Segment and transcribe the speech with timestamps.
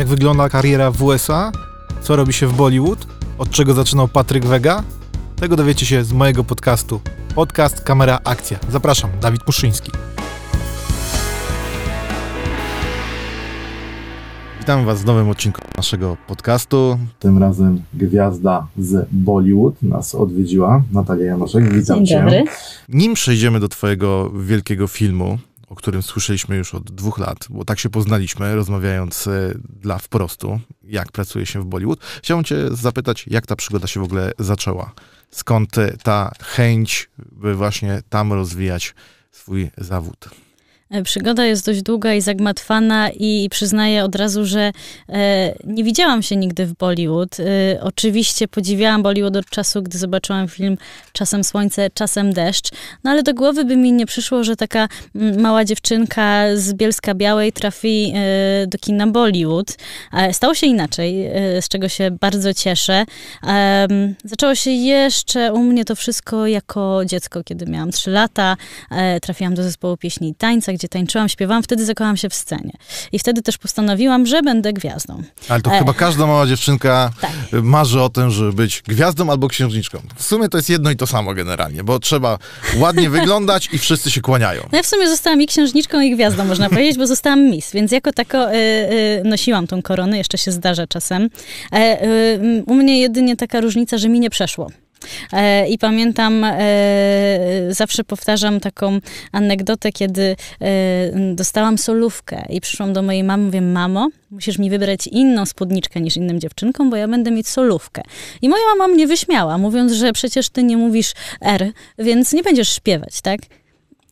[0.00, 1.52] Jak wygląda kariera w USA?
[2.02, 3.06] Co robi się w Bollywood?
[3.38, 4.82] Od czego zaczynał Patryk Wega?
[5.36, 7.00] Tego dowiecie się z mojego podcastu.
[7.34, 8.58] Podcast Kamera Akcja.
[8.70, 9.92] Zapraszam, Dawid Muszyński.
[14.60, 16.98] Witam Was w nowym odcinku naszego podcastu.
[17.18, 21.74] Tym razem gwiazda z Bollywood nas odwiedziła, Natalia Janoszek.
[21.74, 22.20] Witam Dzień Cię.
[22.20, 22.44] dobry.
[22.88, 25.38] Nim przejdziemy do Twojego wielkiego filmu,
[25.70, 30.60] o którym słyszeliśmy już od dwóch lat, bo tak się poznaliśmy, rozmawiając e, dla wprostu,
[30.82, 34.92] jak pracuje się w Bollywood, chciałbym Cię zapytać, jak ta przygoda się w ogóle zaczęła?
[35.30, 38.94] Skąd e, ta chęć, by właśnie tam rozwijać
[39.30, 40.28] swój zawód?
[40.90, 44.72] E, Przygoda jest dość długa i zagmatwana i przyznaję od razu, że
[45.08, 47.40] e, nie widziałam się nigdy w Bollywood.
[47.40, 47.44] E,
[47.82, 50.76] oczywiście podziwiałam Bollywood od czasu, gdy zobaczyłam film
[51.12, 52.70] Czasem słońce, czasem deszcz,
[53.04, 57.14] no ale do głowy by mi nie przyszło, że taka mm, mała dziewczynka z Bielska
[57.14, 58.14] Białej trafi
[58.66, 59.76] do kina Bollywood.
[60.32, 61.30] Stało się inaczej,
[61.60, 63.04] z czego się bardzo cieszę.
[64.24, 68.56] Zaczęło się jeszcze u mnie to wszystko jako dziecko, kiedy miałam 3 lata.
[69.22, 72.72] Trafiłam do zespołu pieśni i tańca, gdzie tańczyłam, śpiewałam, wtedy zakochałam się w scenie.
[73.12, 75.22] I wtedy też postanowiłam, że będę gwiazdą.
[75.48, 75.78] Ale to E.
[75.78, 77.30] chyba każda mała dziewczynka Tak.
[77.52, 79.98] marzy o tym, żeby być gwiazdą albo księżniczką.
[80.16, 82.38] W sumie to jest jedno i to samo generalnie, bo trzeba
[82.76, 84.62] ładnie wyglądać i wszyscy się kłaniają.
[84.72, 87.92] No ja w sumie zostałam i księżniczką, i gwiazdą, można powiedzieć, bo zostałam Miss, więc
[87.92, 91.28] jako tako y, y, nosiłam tą koronę, jeszcze się zdarza czasem.
[91.72, 94.70] E, y, u mnie jedynie taka różnica, że mi nie przeszło.
[95.32, 96.58] E, I pamiętam, e,
[97.70, 98.98] zawsze powtarzam taką
[99.32, 105.06] anegdotę, kiedy e, dostałam solówkę i przyszłam do mojej mamy, mówię, mamo, musisz mi wybrać
[105.06, 108.02] inną spódniczkę niż innym dziewczynkom, bo ja będę mieć solówkę.
[108.42, 112.72] I moja mama mnie wyśmiała, mówiąc, że przecież ty nie mówisz R, więc nie będziesz
[112.76, 113.40] śpiewać, tak?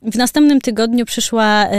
[0.03, 1.77] W następnym tygodniu przyszła e,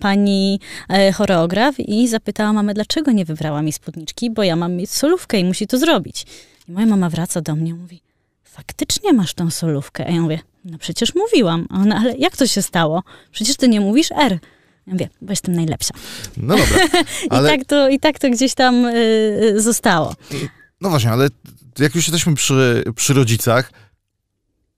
[0.00, 4.90] pani e, choreograf i zapytała mamę, dlaczego nie wybrała mi spódniczki, bo ja mam mieć
[4.90, 6.26] solówkę i musi to zrobić.
[6.68, 8.00] I moja mama wraca do mnie i mówi,
[8.56, 10.06] faktycznie masz tą solówkę.
[10.06, 11.66] A ja mówię, no przecież mówiłam.
[11.70, 13.02] A ona, ale jak to się stało?
[13.32, 14.38] Przecież ty nie mówisz R.
[14.86, 15.94] Ja mówię, bo jestem najlepsza.
[16.36, 16.78] No dobra,
[17.26, 18.94] I, ale tak, to, I tak to gdzieś tam y,
[19.56, 20.14] y, zostało.
[20.80, 21.28] no właśnie, ale
[21.78, 23.72] jak już jesteśmy przy, przy rodzicach,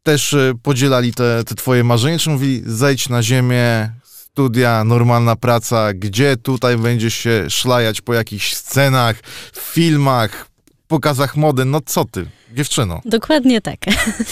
[0.03, 5.95] też e, podzielali te, te twoje marzenia, czy mówili zejdź na ziemię, studia, normalna praca,
[5.95, 9.17] gdzie tutaj będziesz się szlajać po jakichś scenach,
[9.57, 10.48] filmach,
[10.89, 13.01] pokazach mody, no co ty, dziewczyno.
[13.05, 13.79] Dokładnie tak.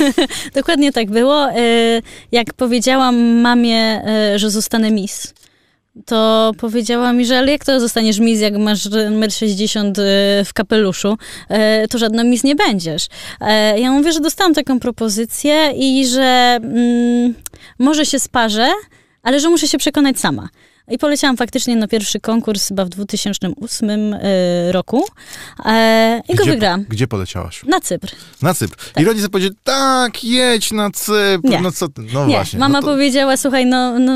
[0.55, 1.51] Dokładnie tak było.
[1.51, 2.03] Y,
[2.33, 4.03] Jak powiedziałam mamie,
[4.35, 5.35] y, że zostanę Miss,
[6.07, 9.93] to powiedziała mi, że ale jak to zostaniesz Miss, jak masz 1,60 m
[10.45, 11.19] w kapeluszu,
[11.91, 13.07] to żadna Miss nie będziesz.
[13.77, 17.35] Ja mówię, że dostałam taką propozycję i że mm,
[17.79, 18.69] może się sparzę,
[19.23, 20.49] ale że muszę się przekonać sama.
[20.89, 24.19] I poleciałam faktycznie na pierwszy konkurs chyba w 2008 y,
[24.73, 25.05] roku
[25.65, 26.85] e, i go Gdzie- wygrałam.
[26.89, 27.63] Gdzie poleciałaś?
[27.65, 28.09] Na Cypr.
[28.43, 28.77] Na Cypr.
[29.01, 31.61] I rodzice powiedzieli, tak, jedź na Cypr, Nie.
[31.61, 32.59] no co ty, no Nie, właśnie.
[32.59, 34.13] mama no to, powiedziała, słuchaj, no, no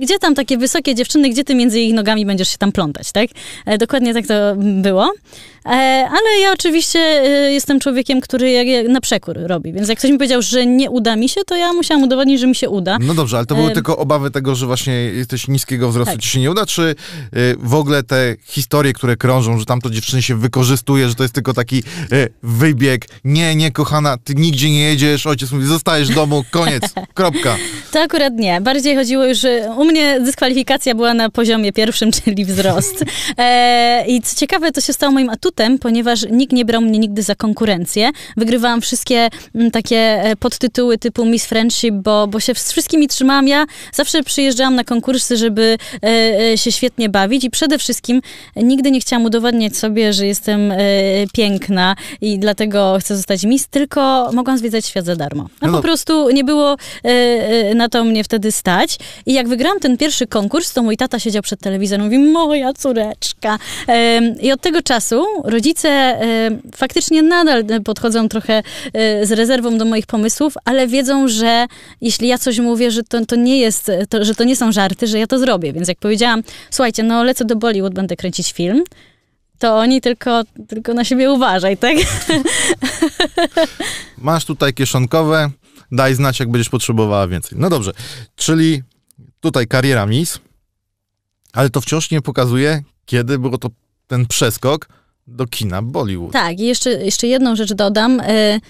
[0.00, 3.28] gdzie tam takie wysokie dziewczyny, gdzie ty między ich nogami będziesz się tam plątać, tak?
[3.66, 5.12] E, dokładnie tak to było.
[5.66, 5.68] E,
[6.10, 10.42] ale ja oczywiście e, jestem człowiekiem, który na przekór robi, więc jak ktoś mi powiedział,
[10.42, 12.98] że nie uda mi się, to ja musiałam udowodnić, że mi się uda.
[13.00, 13.74] No dobrze, ale to były Em.
[13.74, 16.22] tylko obawy tego, że właśnie jesteś niskiego wzrostu, Tak.
[16.22, 16.82] ci się nie uda, czy
[17.36, 21.34] y, w ogóle te historie, które krążą, że tamto dziewczyny się wykorzystuje, że to jest
[21.34, 21.82] tylko taki
[22.42, 26.82] wybieg, nie, nie, kochana, ty nigdzie nie jedziesz, ojciec mówi, zostajesz w domu, koniec,
[27.14, 27.56] kropka.
[27.92, 28.60] To akurat nie.
[28.60, 33.04] Bardziej chodziło już, że u mnie dyskwalifikacja była na poziomie pierwszym, czyli wzrost.
[33.38, 37.22] E, I co ciekawe, to się stało moim atutem, ponieważ nikt nie brał mnie nigdy
[37.22, 38.10] za konkurencję.
[38.36, 43.48] Wygrywałam wszystkie m, takie e, podtytuły typu Miss Friendship, bo, bo się z wszystkimi trzymałam.
[43.48, 46.08] Ja zawsze przyjeżdżałam na konkursy, żeby e,
[46.52, 48.20] e, się świetnie bawić i przede wszystkim
[48.56, 50.76] nigdy nie chciałam udowadniać sobie, że jestem e,
[51.34, 55.48] piękna i dlatego chcę zostać Miss, tylko mogłam zwiedzać świat za darmo.
[55.62, 58.98] No, No po prostu nie było e, na to mnie wtedy stać.
[59.26, 62.72] I jak wygrałam ten pierwszy konkurs, to mój tata siedział przed telewizorem i mówi, moja
[62.72, 63.58] córeczka.
[64.40, 68.62] I od tego czasu rodzice e, faktycznie nadal podchodzą trochę
[68.92, 71.66] e, z rezerwą do moich pomysłów, ale wiedzą, że
[72.00, 75.06] jeśli ja coś mówię, że to, to nie jest, to, że to nie są żarty,
[75.06, 75.72] że ja to zrobię.
[75.72, 78.84] Więc jak powiedziałam, słuchajcie, no lecę do Bollywood, będę kręcić film,
[79.58, 81.96] to oni tylko, tylko na siebie uważaj, tak?
[84.18, 85.50] Masz tutaj kieszonkowe,
[85.92, 87.58] daj znać, jak będziesz potrzebowała więcej.
[87.60, 87.92] No dobrze,
[88.36, 88.82] czyli
[89.40, 90.38] tutaj kariera Miss,
[91.52, 93.68] ale to wciąż nie pokazuje, kiedy było to
[94.06, 94.88] ten przeskok
[95.26, 96.32] do kina Bollywood.
[96.32, 98.20] Tak, i jeszcze, jeszcze jedną rzecz dodam.
[98.20, 98.60] E,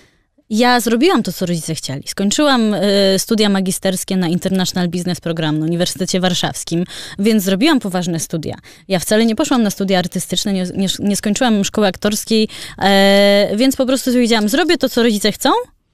[0.50, 2.02] Ja zrobiłam to, co rodzice chcieli.
[2.08, 2.80] Skończyłam y,
[3.18, 6.84] studia magisterskie na International Business Program na Uniwersytecie Warszawskim,
[7.18, 8.54] więc zrobiłam poważne studia.
[8.88, 13.76] Ja wcale nie poszłam na studia artystyczne, nie, nie, nie skończyłam szkoły aktorskiej, e, więc
[13.76, 15.50] po prostu powiedziałam, zrobię to, co rodzice chcą,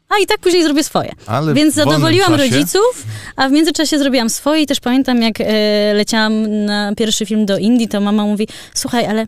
[0.09, 1.13] a i tak później zrobię swoje.
[1.27, 3.05] Ale Więc zadowoliłam rodziców,
[3.37, 5.45] a w międzyczasie zrobiłam swoje i też pamiętam, jak e,
[5.95, 9.27] leciałam na pierwszy film do Indii, to mama mówi, słuchaj, ale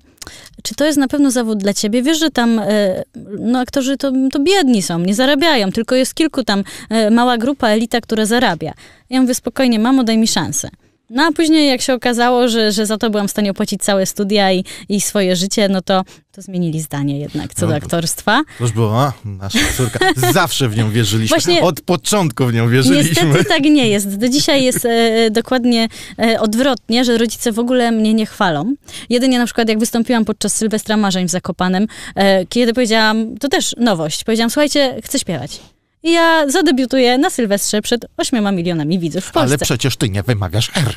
[0.62, 2.02] czy to jest na pewno zawód dla ciebie?
[2.02, 3.02] Wiesz, że tam e,
[3.38, 7.68] no, aktorzy to, to biedni są, nie zarabiają, tylko jest kilku tam, e, mała grupa,
[7.68, 8.72] elita, która zarabia.
[9.10, 10.68] Ja mówię, spokojnie, mamo, daj mi szansę.
[11.10, 14.06] No a później jak się okazało, że, że za to byłam w stanie opłacić całe
[14.06, 16.02] studia i, i swoje życie, no to,
[16.32, 17.76] to zmienili zdanie jednak co do No.
[17.76, 18.42] aktorstwa.
[18.58, 19.98] To już było, a, nasza córka.
[20.32, 21.36] Zawsze w nią wierzyliśmy.
[21.36, 23.08] Właśnie- Od początku w nią wierzyliśmy.
[23.28, 24.16] Niestety tak nie jest.
[24.16, 28.74] Do dzisiaj jest e, dokładnie e, odwrotnie, że rodzice w ogóle mnie nie chwalą.
[29.08, 33.74] Jedynie na przykład jak wystąpiłam podczas Sylwestra Marzeń w Zakopanem, e, kiedy powiedziałam, to też
[33.78, 35.60] nowość, powiedziałam, słuchajcie, chcę śpiewać.
[36.02, 39.64] Ja zadebiutuję na Sylwestrze przed 8 milionami widzów w Ale Polsce.
[39.64, 40.96] przecież ty nie wymawiasz R.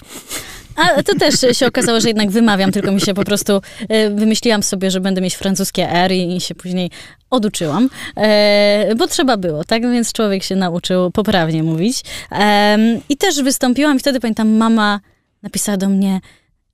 [0.75, 4.63] A to też się okazało, że jednak wymawiam, tylko mi się po prostu e, wymyśliłam
[4.63, 6.89] sobie, że będę mieć francuskie R i, i się później
[7.29, 9.81] oduczyłam, e, bo trzeba było, tak?
[9.81, 12.01] Więc człowiek się nauczył poprawnie mówić.
[12.31, 14.99] Em, I też wystąpiłam i wtedy pamiętam, mama
[15.43, 16.19] napisała do mnie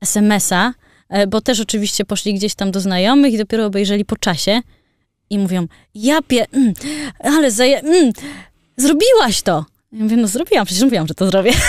[0.01, 0.73] SMS-a,
[1.09, 4.61] e, bo też oczywiście poszli gdzieś tam do znajomych i dopiero obejrzeli po czasie
[5.29, 6.45] i mówią, ja pie...
[6.53, 6.73] Mm,
[7.19, 7.79] ale zaje...
[7.79, 8.11] Mm,
[8.77, 9.65] zrobiłaś to!
[9.91, 11.51] Ja mówię, no zrobiłam, przecież mówiłam, że to zrobię.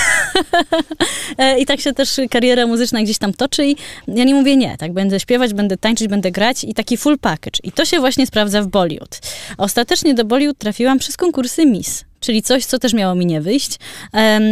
[1.38, 3.76] E, I tak się też kariera muzyczna gdzieś tam toczy i
[4.08, 7.60] ja nie mówię nie, tak, będę śpiewać, będę tańczyć, będę grać i taki full package.
[7.62, 9.20] I to się właśnie sprawdza w Bollywood.
[9.58, 13.78] Ostatecznie do Bollywood trafiłam przez konkursy Miss, czyli coś, co też miało mi nie wyjść.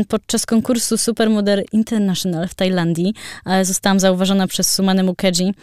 [0.08, 3.14] Podczas konkursu Supermodel International w Tajlandii
[3.46, 5.54] e, zostałam zauważona przez Sumanę Mukherjee,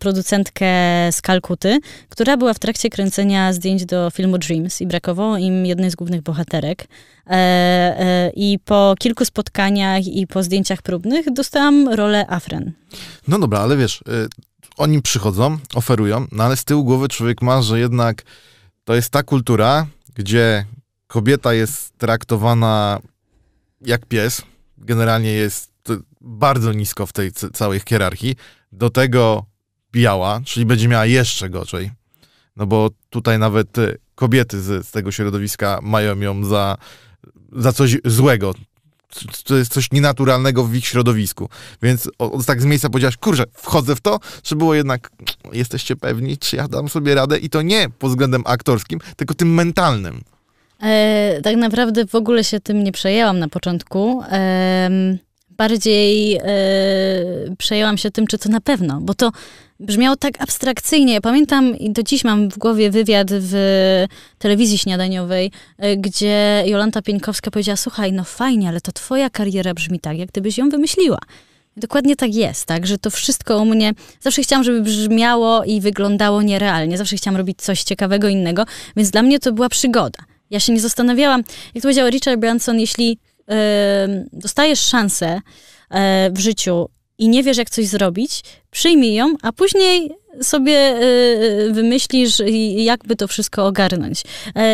[0.00, 0.66] producentkę
[1.12, 1.78] z Kalkuty,
[2.08, 6.22] która była w trakcie kręcenia zdjęć do filmu Dreams i brakowało im jednej z głównych
[6.22, 6.88] bohaterek.
[7.26, 12.72] E, e, I po kilku spotkaniach i po zdjęciach próbnych dostałam rolę Afren.
[13.28, 14.28] No dobra, ale wiesz, y,
[14.76, 18.22] oni przychodzą, oferują, no ale z tyłu głowy człowiek ma, że jednak
[18.84, 20.64] to jest ta kultura, gdzie
[21.08, 23.00] kobieta jest traktowana
[23.80, 24.42] jak pies,
[24.78, 25.72] generalnie jest
[26.20, 28.36] bardzo nisko w tej całej hierarchii,
[28.72, 29.44] do tego
[29.92, 31.90] biała, czyli będzie miała jeszcze gorzej.
[32.56, 36.76] No bo tutaj nawet y, kobiety z, z tego środowiska mają ją za,
[37.52, 38.54] za coś złego.
[39.44, 41.48] To jest coś nienaturalnego w ich środowisku.
[41.82, 45.10] Więc o, o, tak z miejsca powiedziałaś, kurczę, wchodzę w to, czy było jednak,
[45.52, 47.38] jesteście pewni, czy ja dam sobie radę?
[47.38, 50.20] I to nie pod względem aktorskim, tylko tym mentalnym.
[50.82, 54.22] E, tak naprawdę w ogóle się tym nie przejęłam na początku.
[54.28, 55.18] Em,
[55.50, 56.42] bardziej e,
[57.58, 59.32] przejęłam się tym, czy to na pewno, bo to
[59.80, 61.14] brzmiało tak abstrakcyjnie.
[61.14, 63.54] Ja pamiętam i do dziś mam w głowie wywiad w
[64.38, 70.00] telewizji śniadaniowej, e, gdzie Jolanta Pieńkowska powiedziała, słuchaj, no fajnie, ale to twoja kariera brzmi
[70.00, 71.18] tak, jak gdybyś ją wymyśliła.
[71.76, 76.42] Dokładnie tak jest, tak, że to wszystko u mnie, zawsze chciałam, żeby brzmiało i wyglądało
[76.42, 78.64] nierealnie, zawsze chciałam robić coś ciekawego innego,
[78.96, 80.18] więc dla mnie to była przygoda.
[80.50, 81.42] Ja się nie zastanawiałam,
[81.74, 83.18] jak to powiedział Richard Branson, jeśli
[83.50, 85.40] e, dostajesz szansę
[85.90, 90.10] e, w życiu i nie wiesz, jak coś zrobić, przyjmij ją, a później
[90.42, 90.98] sobie e,
[91.72, 92.42] wymyślisz,
[92.76, 94.22] jakby to wszystko ogarnąć.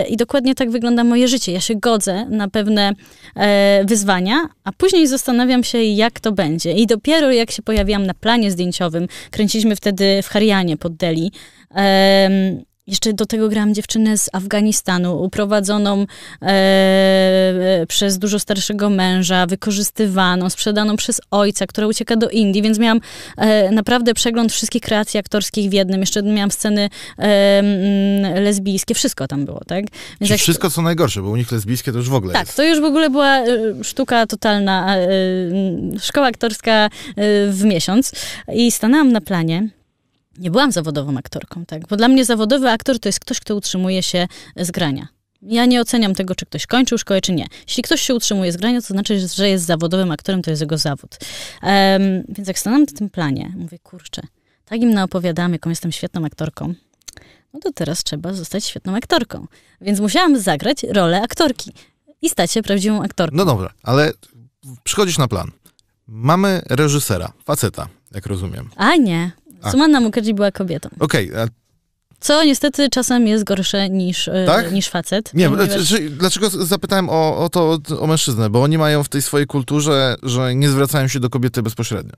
[0.08, 1.52] I dokładnie tak wygląda moje życie.
[1.52, 2.92] Ja się godzę na pewne
[3.84, 6.72] wyzwania, a później zastanawiam się, jak to będzie.
[6.72, 11.32] I dopiero jak się pojawiłam na planie zdjęciowym, kręciliśmy wtedy w Harianie pod Delhi,
[12.86, 16.06] jeszcze do tego grałam dziewczynę z Afganistanu, uprowadzoną
[16.42, 22.78] e, e, przez dużo starszego męża, wykorzystywaną, sprzedaną przez ojca, która ucieka do Indii, więc
[22.78, 23.00] miałam
[23.36, 26.00] e, naprawdę przegląd wszystkich kreacji aktorskich w jednym.
[26.00, 26.88] Jeszcze miałam sceny
[27.18, 29.84] e, lesbijskie, wszystko tam było, tak?
[30.20, 32.56] Więc jak- wszystko co najgorsze, bo u nich lesbijskie to już w ogóle tak, jest.
[32.56, 33.46] to już w ogóle była e,
[33.82, 35.08] sztuka totalna, e,
[36.00, 36.90] szkoła aktorska
[37.48, 38.12] w miesiąc.
[38.54, 39.68] I stanęłam na planie.
[40.38, 41.88] Nie byłam zawodową aktorką, tak?
[41.88, 44.26] Bo dla mnie zawodowy aktor to jest ktoś, kto utrzymuje się
[44.56, 45.08] z grania.
[45.42, 47.46] Ja nie oceniam tego, czy ktoś kończył szkołę, czy nie.
[47.68, 50.78] Jeśli ktoś się utrzymuje z grania, to znaczy, że jest zawodowym aktorem, to jest jego
[50.78, 51.16] zawód.
[51.62, 54.22] Em, więc jak stanęłam na tym planie, mówię, kurczę,
[54.64, 56.74] tak im naopowiadałam, jaką jestem świetną aktorką,
[57.54, 59.46] no to teraz trzeba zostać świetną aktorką.
[59.80, 61.72] Więc musiałam zagrać rolę aktorki
[62.22, 63.36] i stać się prawdziwą aktorką.
[63.36, 64.12] No dobra, ale
[64.84, 65.50] przychodzisz na plan.
[66.06, 68.70] Mamy reżysera, faceta, jak rozumiem.
[68.76, 69.30] A nie,
[69.64, 69.70] A.
[69.70, 70.88] Sumanna Mukherjee była kobietą.
[71.00, 71.46] Okej, a
[72.20, 74.72] Co niestety czasem jest gorsze niż, e, Tak?
[74.72, 75.34] niż facet.
[75.34, 78.50] Nie, ponieważ- czy, dlaczego zapytałem o, o to o mężczyznę?
[78.50, 82.12] Bo oni mają w tej swojej kulturze, że nie zwracają się do kobiety bezpośrednio.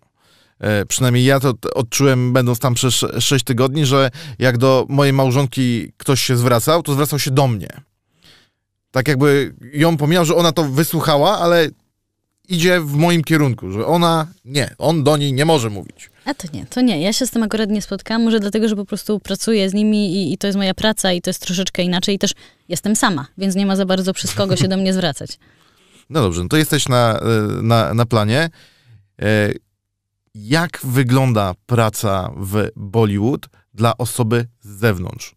[0.60, 5.92] E, przynajmniej ja to odczułem, będąc tam przez 6 tygodni, że jak do mojej małżonki
[5.96, 7.68] ktoś się zwracał, to zwracał się do mnie.
[8.90, 11.68] tak jakby ją pomijał, że ona to wysłuchała, ale
[12.48, 16.10] idzie w moim kierunku, że ona nie, on do niej nie może mówić.
[16.24, 17.00] A to nie, to nie.
[17.02, 20.14] Ja się z tym akurat nie spotkałam, może dlatego, że po prostu pracuję z nimi
[20.14, 22.32] i, i to jest moja praca i to jest troszeczkę inaczej i też
[22.68, 25.38] jestem sama, więc nie ma za bardzo przez kogo się do mnie zwracać.
[26.10, 27.22] No dobrze, no to jesteś na, e,
[27.62, 28.50] na, na planie.
[29.22, 29.52] E,
[30.34, 35.35] Jak wygląda praca w Bollywood dla osoby z zewnątrz?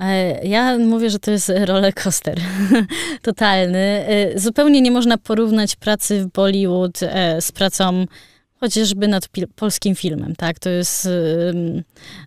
[0.00, 2.38] E, Ja mówię, że to jest roller coaster
[3.22, 3.78] totalny.
[3.78, 8.06] E, Zupełnie nie można porównać pracy w Bollywood e, z pracą
[8.60, 10.58] chociażby nad polskim filmem, tak?
[10.58, 11.82] To jest ym,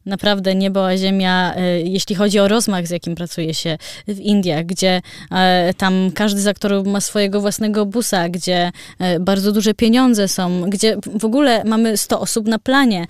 [0.06, 4.66] naprawdę niebo a ziemia, e, jeśli chodzi o rozmach, z jakim pracuje się w Indiach,
[4.66, 10.28] gdzie e, tam każdy z aktorów ma swojego własnego busa, gdzie e, bardzo duże pieniądze
[10.28, 13.06] są, gdzie w ogóle mamy 100 osób na planie,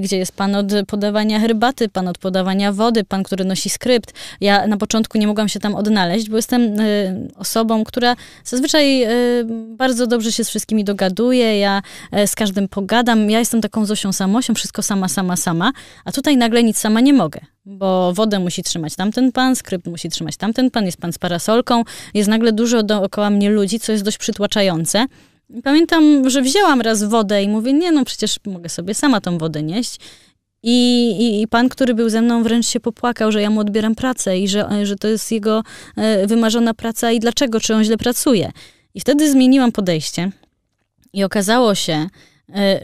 [0.00, 4.12] gdzie jest pan od podawania herbaty, pan od podawania wody, pan, który nosi skrypt.
[4.40, 6.76] Ja na początku nie mogłam się tam odnaleźć, bo jestem
[7.36, 9.06] osobą, która zazwyczaj
[9.76, 11.82] bardzo dobrze się z wszystkimi dogaduje, ja
[12.26, 15.72] z każdym pogadam, ja jestem taką Zosią samosią, wszystko sama, sama, sama,
[16.04, 20.08] a tutaj nagle nic sama nie mogę, bo wodę musi trzymać tamten pan, skrypt musi
[20.08, 21.82] trzymać tamten pan, jest pan z parasolką,
[22.14, 25.06] jest nagle dużo dookoła mnie ludzi, co jest dość przytłaczające.
[25.64, 29.62] Pamiętam, że wzięłam raz wodę i mówię, nie no, przecież mogę sobie sama tą wodę
[29.62, 29.98] nieść.
[30.62, 33.94] I, i, I pan, który był ze mną, wręcz się popłakał, że ja mu odbieram
[33.94, 35.62] pracę i że, że to jest jego
[35.96, 38.52] e, wymarzona praca i dlaczego, czy on źle pracuje.
[38.94, 40.30] I wtedy zmieniłam podejście
[41.12, 42.08] i okazało się, e,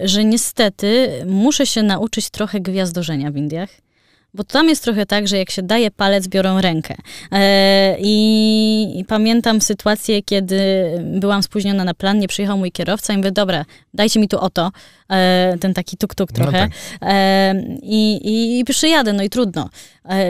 [0.04, 3.70] że niestety muszę się nauczyć trochę gwiazdorzenia w Indiach.
[4.34, 6.94] Bo tam jest trochę tak, że jak się daje palec, biorą rękę.
[7.32, 10.60] E, i, pamiętam sytuację, kiedy
[11.04, 14.70] byłam spóźniona na plan, nie przyjechał mój kierowca i mówię, dobra, dajcie mi tu oto,
[15.10, 16.58] e, ten taki tuk-tuk No trochę.
[16.58, 16.70] tak.
[17.02, 19.68] E, i, i, I przyjadę, no i trudno.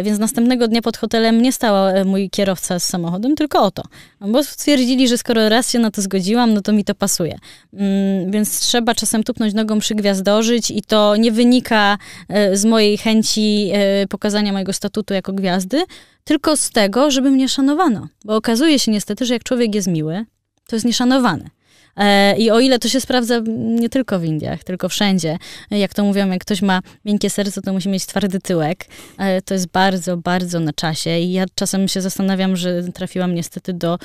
[0.03, 3.83] Więc następnego dnia pod hotelem nie stał mój kierowca z samochodem, tylko oto.
[4.21, 7.39] Bo stwierdzili, że skoro raz się na to zgodziłam, no to mi to pasuje.
[7.75, 11.99] Mm, więc trzeba czasem tupnąć nogą, przygwiazdorzyć i to nie wynika
[12.53, 13.71] z mojej chęci
[14.09, 15.85] pokazania mojego statutu jako gwiazdy,
[16.25, 18.09] tylko z tego, żeby mnie szanowano.
[18.25, 20.25] Bo okazuje się niestety, że jak człowiek jest miły,
[20.69, 21.51] to jest nieszanowany.
[21.97, 25.39] E, I o ile to się sprawdza nie tylko w Indiach, tylko wszędzie,
[25.71, 28.87] jak to mówią, jak ktoś ma miękkie serce, to musi mieć twardy tyłek.
[29.19, 33.73] E, To jest bardzo, bardzo na czasie i ja czasem się zastanawiam, że trafiłam niestety
[33.73, 33.99] do,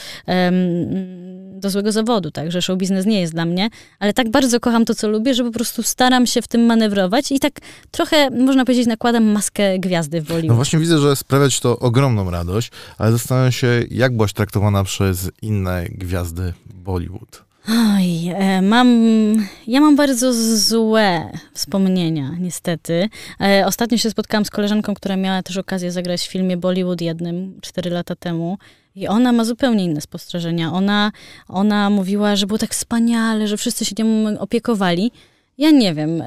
[1.56, 4.86] do złego zawodu, tak, że show biznes nie jest dla mnie, ale tak bardzo kocham
[4.86, 7.54] to, co lubię, że po prostu staram się w tym manewrować i tak
[7.92, 10.56] trochę, można powiedzieć, nakładam maskę gwiazdy w No Bollywood.
[10.56, 15.30] właśnie widzę, że sprawia ci to ogromną radość, ale zastanawiam się, jak byłaś traktowana przez
[15.42, 17.44] inne gwiazdy Bollywood.
[17.70, 18.88] Oj, e, mam,
[19.68, 23.10] ja mam bardzo złe wspomnienia, niestety.
[23.42, 27.60] E, Ostatnio się spotkałam z koleżanką, która miała też okazję zagrać w filmie Bollywood jednym
[27.62, 28.58] 4 lata temu.
[28.96, 30.74] I ona ma zupełnie inne spostrzeżenia.
[30.74, 31.12] Ona,
[31.48, 35.12] ona mówiła, że było tak wspaniale, że wszyscy się nią opiekowali.
[35.58, 36.26] Ja nie wiem, y,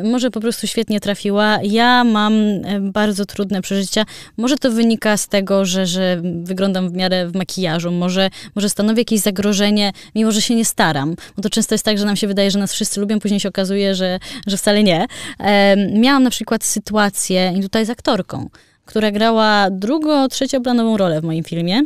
[0.00, 1.58] y, może po prostu świetnie trafiła.
[1.62, 4.04] Ja mam e, bardzo trudne przeżycia.
[4.36, 8.98] Może to wynika z tego, że, że wyglądam w miarę w makijażu, może, może stanowi
[8.98, 11.16] jakieś zagrożenie, mimo że się nie staram.
[11.36, 13.48] Bo to często jest tak, że nam się wydaje, że nas wszyscy lubią, później się
[13.48, 15.06] okazuje, że, że wcale nie.
[15.38, 18.48] Em, Miałam na przykład sytuację, i tutaj z aktorką,
[18.84, 21.82] która grała drugo, trzecioplanową rolę w moim filmie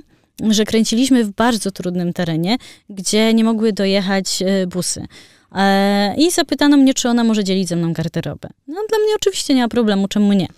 [0.48, 2.56] że kręciliśmy w bardzo trudnym terenie,
[2.90, 5.06] gdzie nie mogły dojechać e, busy.
[5.54, 8.48] E, I zapytano mnie, czy ona może dzielić ze mną garderobę.
[8.66, 10.48] No dla mnie oczywiście nie ma problemu, czemu nie.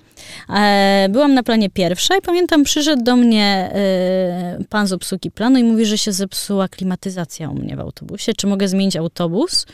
[0.49, 5.59] E, Byłam na planie pierwsza i pamiętam, przyszedł do mnie e, pan z obsługi planu
[5.59, 9.67] i mówi, że się zepsuła klimatyzacja u mnie w autobusie, czy mogę zmienić autobus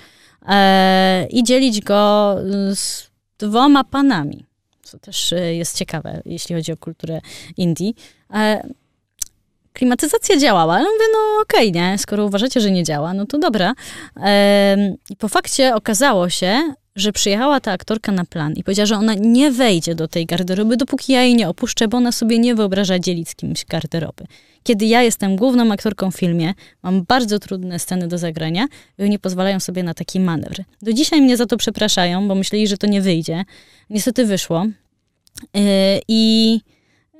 [1.30, 2.36] i dzielić go
[2.74, 4.44] z dwoma panami,
[4.82, 7.20] co też jest ciekawe, jeśli chodzi o kulturę
[7.56, 7.94] Indii.
[9.78, 13.74] Klimatyzacja działała, ale mówię, no okej, nie, skoro uważacie, że nie działa, no to dobra.
[15.10, 19.14] I po fakcie okazało się, że przyjechała ta aktorka na plan i powiedziała, że ona
[19.14, 22.98] nie wejdzie do tej garderoby, dopóki ja jej nie opuszczę, bo ona sobie nie wyobraża
[22.98, 24.24] dzielić z kimś garderoby.
[24.62, 28.66] Kiedy ja jestem główną aktorką w filmie, mam bardzo trudne sceny do zagrania
[28.98, 30.62] i oni pozwalają sobie na taki manewr.
[30.82, 33.44] Do dzisiaj mnie za to przepraszają, bo myśleli, że to nie wyjdzie.
[33.90, 34.66] Niestety wyszło.
[35.54, 35.60] Yy,
[36.08, 36.60] I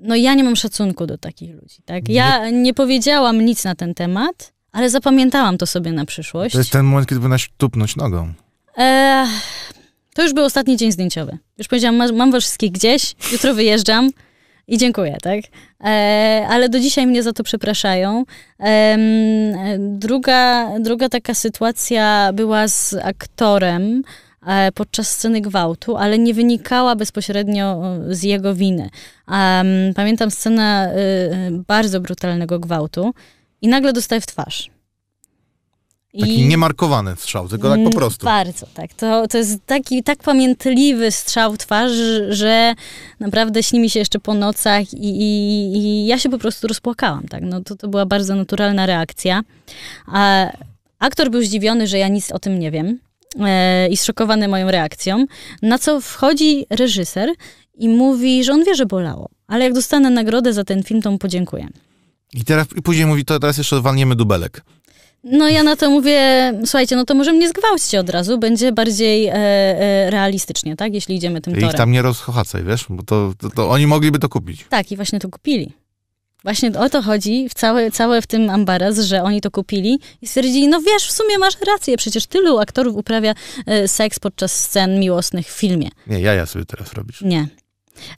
[0.00, 2.08] no ja nie mam szacunku do takich ludzi, tak?
[2.08, 6.52] Ja nie powiedziałam nic na ten temat, ale zapamiętałam to sobie na przyszłość.
[6.52, 8.32] To jest ten moment, kiedy powinnaś tupnąć nogą.
[8.78, 9.26] E,
[10.14, 11.38] to już był ostatni dzień zdjęciowy.
[11.58, 14.10] Już powiedziałam, mam, mam was wszystkich gdzieś, jutro wyjeżdżam
[14.68, 15.40] i dziękuję, tak?
[15.84, 18.24] E, ale do dzisiaj mnie za to przepraszają.
[18.60, 18.98] E,
[19.78, 24.02] druga, druga taka sytuacja była z aktorem,
[24.74, 28.90] podczas sceny gwałtu, ale nie wynikała bezpośrednio e, z jego winy.
[29.96, 33.14] Pamiętam scenę e, bardzo brutalnego gwałtu
[33.62, 34.70] i nagle dostaję w twarz.
[36.20, 38.26] Taki niemarkowany strzał, tylko tak po Mm, prostu.
[38.26, 38.94] Bardzo, tak.
[38.94, 41.92] To, to jest taki tak pamiętliwy strzał w twarz,
[42.28, 42.74] że
[43.20, 47.28] naprawdę śni mi się jeszcze po nocach i, i, i ja się po prostu rozpłakałam,
[47.28, 47.42] tak.
[47.42, 49.42] No to, to była bardzo naturalna reakcja.
[50.06, 50.46] A
[50.98, 53.07] aktor był zdziwiony, że ja nic o tym nie wiem e,
[53.90, 55.26] i zszokowany moją reakcją,
[55.62, 57.30] na co wchodzi reżyser
[57.75, 61.11] i mówi, że on wie, że bolało, ale jak dostanę nagrodę za ten film, to
[61.11, 61.68] mu podziękuję.
[62.35, 64.62] I, teraz, I później mówi, to teraz jeszcze walniemy dubelek.
[65.25, 69.26] No ja na to mówię, słuchajcie, no to może mnie zgwałćcie od razu, będzie bardziej
[69.26, 71.76] e, e, realistycznie, tak, jeśli idziemy tym I ich torem.
[71.76, 74.66] tam nie rozchochacaj, wiesz, bo to, to, to oni mogliby to kupić.
[74.68, 75.73] Tak, i właśnie to kupili.
[76.48, 80.26] Właśnie o to chodzi, w całe, całe w tym ambaraz, że oni to kupili i
[80.26, 83.34] stwierdzili, no wiesz, w sumie masz rację, przecież tylu aktorów uprawia
[83.66, 85.88] e, seks podczas scen miłosnych w filmie.
[86.06, 87.22] Nie, jaja sobie teraz robisz.
[87.22, 87.48] Nie.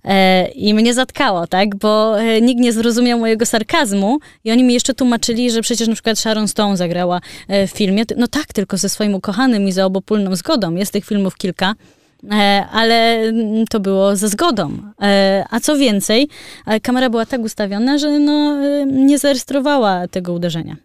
[0.04, 1.76] E, I mnie zatkało, tak?
[1.76, 5.94] Bo e, nikt nie zrozumiał mojego sarkazmu i oni mi jeszcze tłumaczyli, że przecież na
[5.94, 8.04] przykład Sharon Stone zagrała e, w filmie.
[8.16, 10.75] No tak, tylko ze swoim ukochanym i za obopólną zgodą.
[10.75, 11.75] Jest tych filmów kilka.
[12.31, 14.79] E, ale mm, to było ze zgodą.
[15.03, 16.29] E, a co więcej,
[16.67, 20.77] e, kamera była tak ustawiona, że no, nie zarejestrowała tego uderzenia.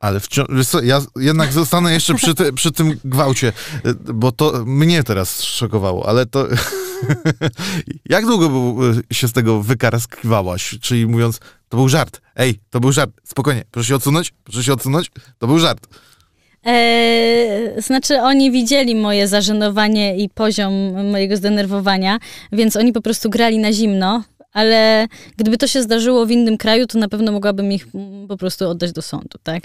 [0.00, 0.48] Ale wciąż,
[0.82, 3.52] ja jednak zostanę jeszcze przy, ty, przy tym gwałcie,
[4.14, 6.46] bo to mnie teraz szokowało, ale to...
[8.04, 8.78] Jak długo był,
[9.12, 10.78] się z tego wykarskiwałaś?
[10.80, 12.20] Czyli mówiąc, to był żart.
[12.36, 13.10] Ej, to był żart.
[13.24, 15.10] Spokojnie, proszę się odsunąć, proszę się odsunąć.
[15.38, 15.86] To był żart.
[16.66, 20.72] E, znaczy, oni widzieli moje zażenowanie i poziom
[21.10, 22.18] mojego zdenerwowania,
[22.52, 26.86] więc oni po prostu grali na zimno, ale gdyby to się zdarzyło w innym kraju,
[26.86, 27.86] to na pewno mogłabym ich
[28.28, 29.62] po prostu oddać do sądu, tak?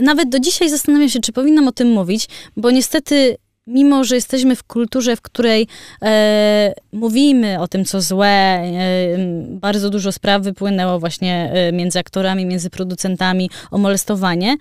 [0.00, 4.56] Nawet do dzisiaj zastanawiam się, czy powinnam o tym mówić, bo niestety mimo, że jesteśmy
[4.56, 5.66] w kulturze, w której
[6.02, 8.62] e, mówimy o tym, co złe, e,
[9.48, 14.56] bardzo dużo spraw wypłynęło właśnie między aktorami, między producentami o molestowanie,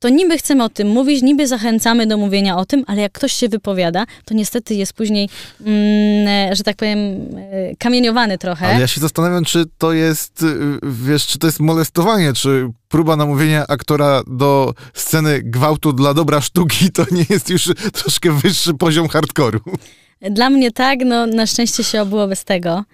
[0.00, 3.32] to niby chcemy o tym mówić, niby zachęcamy do mówienia o tym, ale jak ktoś
[3.32, 5.28] się wypowiada, to niestety jest później,
[5.60, 8.66] mm, e, że tak powiem, e, kamieniowany trochę.
[8.66, 13.16] Ale ja się zastanawiam, czy to jest, y, wiesz, czy to jest molestowanie, czy próba
[13.16, 19.08] namówienia aktora do sceny gwałtu dla dobra sztuki, to nie jest już troszkę wyższy poziom
[19.08, 19.60] hardkoru.
[20.30, 22.84] Dla mnie tak, no na szczęście się obyło bez tego.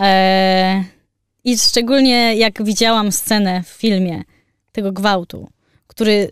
[0.00, 0.84] E,
[1.44, 4.22] I szczególnie jak widziałam scenę w filmie
[4.72, 5.48] tego gwałtu,
[5.86, 6.30] który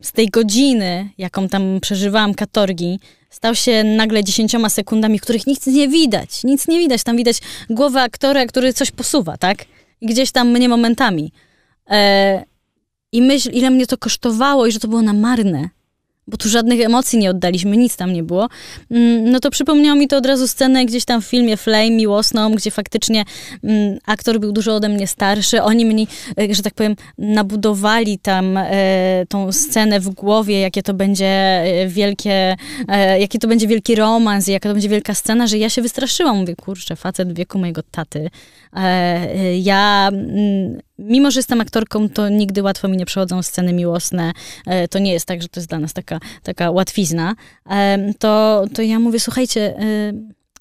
[0.00, 5.66] z tej godziny, jaką tam przeżywałam katorgi, stał się nagle dziesięcioma sekundami, w których nic
[5.66, 6.44] nie widać.
[6.44, 7.02] Nic nie widać.
[7.02, 7.38] Tam widać
[7.70, 9.64] głowę aktora, który coś posuwa, tak?
[10.00, 11.32] I gdzieś tam mnie momentami.
[11.90, 12.44] E,
[13.12, 15.68] I myśl, ile mnie to kosztowało i że to było na marne
[16.30, 18.48] bo tu żadnych emocji nie oddaliśmy, nic tam nie było,
[18.90, 22.54] mm, no to przypomniało mi to od razu scenę gdzieś tam w filmie Flame miłosną,
[22.54, 23.24] gdzie faktycznie
[23.64, 26.06] mm, aktor był dużo ode mnie starszy, oni mnie,
[26.40, 31.88] e, że tak powiem, nabudowali tam e, tą scenę w głowie, jakie to będzie e,
[31.88, 32.56] wielkie,
[33.18, 36.38] jaki to będzie wielki romans, jaka to będzie wielka scena, że ja się wystraszyłam.
[36.38, 38.30] Mówię, kurczę, facet w wieku mojego taty.
[38.76, 43.72] E, e, ja, mm, mimo że jestem aktorką, to nigdy łatwo mi nie przechodzą sceny
[43.72, 44.32] miłosne.
[44.66, 47.34] E, to nie jest tak, że to jest dla nas taka, taka łatwizna.
[48.18, 49.74] To, to ja mówię, słuchajcie,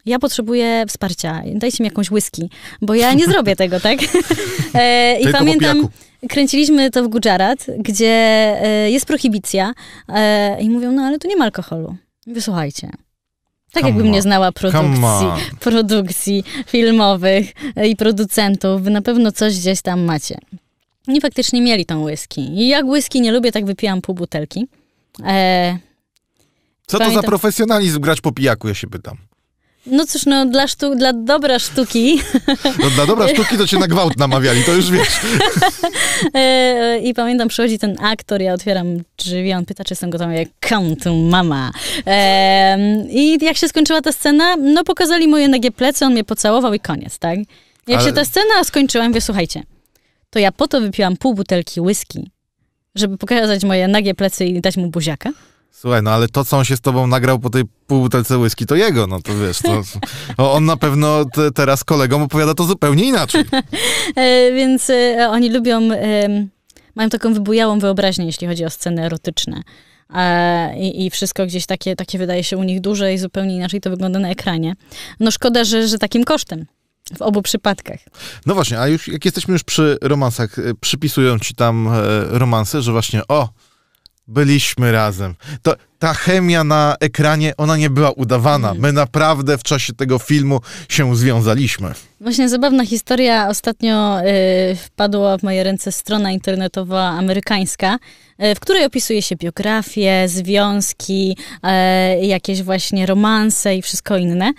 [0.05, 2.49] ja potrzebuję wsparcia, dajcie mi jakąś whisky,
[2.81, 3.99] bo ja nie zrobię tego, tak?
[5.19, 5.87] I Tylko pamiętam,
[6.29, 8.55] kręciliśmy to w Gujarat, gdzie
[8.87, 9.73] jest prohibicja
[10.59, 11.95] i mówią, no ale tu nie ma alkoholu.
[12.27, 12.89] Mówię, słuchajcie,
[13.71, 15.27] tak Come jakbym nie znała produkcji,
[15.59, 17.51] produkcji filmowych
[17.87, 20.37] i producentów, wy na pewno coś gdzieś tam macie.
[21.07, 22.41] I faktycznie mieli tą whisky.
[22.41, 24.67] I jak whisky nie lubię, tak wypiłam pół butelki.
[25.25, 25.77] E,
[26.87, 29.17] Co to za Pamiętam- profesjonalizm grać po pijaku, ja się pytam.
[29.85, 32.21] No cóż, no dla, sztu- dla dobra sztuki
[32.79, 35.09] No dla dobra sztuki to cię na gwałt namawiali, to już wiesz.
[36.33, 38.85] E, I pamiętam, przychodzi ten aktor, ja otwieram
[39.17, 41.71] drzwi, on pyta, czy jestem gotowa, jak come to mama.
[42.07, 42.77] E,
[43.09, 46.79] I jak się skończyła ta scena, no pokazali moje nagie plecy, on mnie pocałował i
[46.79, 47.39] koniec, tak?
[47.87, 49.63] Jak Ale- się ta scena skończyła, mówię, słuchajcie,
[50.29, 52.29] to ja po to wypiłam pół butelki whisky,
[52.95, 55.29] żeby pokazać moje nagie plecy i dać mu buziaka.
[55.71, 58.75] Słuchaj, no ale to, co on się z tobą nagrał po tej półbutelce whisky, to
[58.75, 59.59] jego, no to wiesz,
[60.37, 63.43] to, on na pewno te, teraz kolegom opowiada to zupełnie inaczej.
[64.15, 66.27] E, więc e, oni lubią, e,
[66.95, 69.61] mają taką wybujałą wyobraźnię, jeśli chodzi o sceny erotyczne.
[70.13, 73.81] E, i, I wszystko gdzieś takie, takie wydaje się u nich duże i zupełnie inaczej
[73.81, 74.75] to wygląda na ekranie.
[75.19, 76.65] No szkoda, że, że takim kosztem.
[77.17, 77.99] W obu przypadkach.
[78.45, 81.91] No właśnie, a już jak jesteśmy już przy romansach, y, przypisują ci tam e,
[82.29, 83.49] romanse, że właśnie o,
[84.29, 85.35] byliśmy razem.
[85.61, 88.73] To, ta chemia na ekranie, ona nie była udawana.
[88.73, 91.93] My naprawdę w czasie tego filmu się związaliśmy.
[92.21, 93.47] Właśnie zabawna historia.
[93.47, 97.99] Ostatnio y, wpadła w moje ręce strona internetowa amerykańska,
[98.43, 101.37] y, w której opisuje się biografie, związki,
[102.21, 104.53] y, jakieś właśnie romanse i wszystko inne.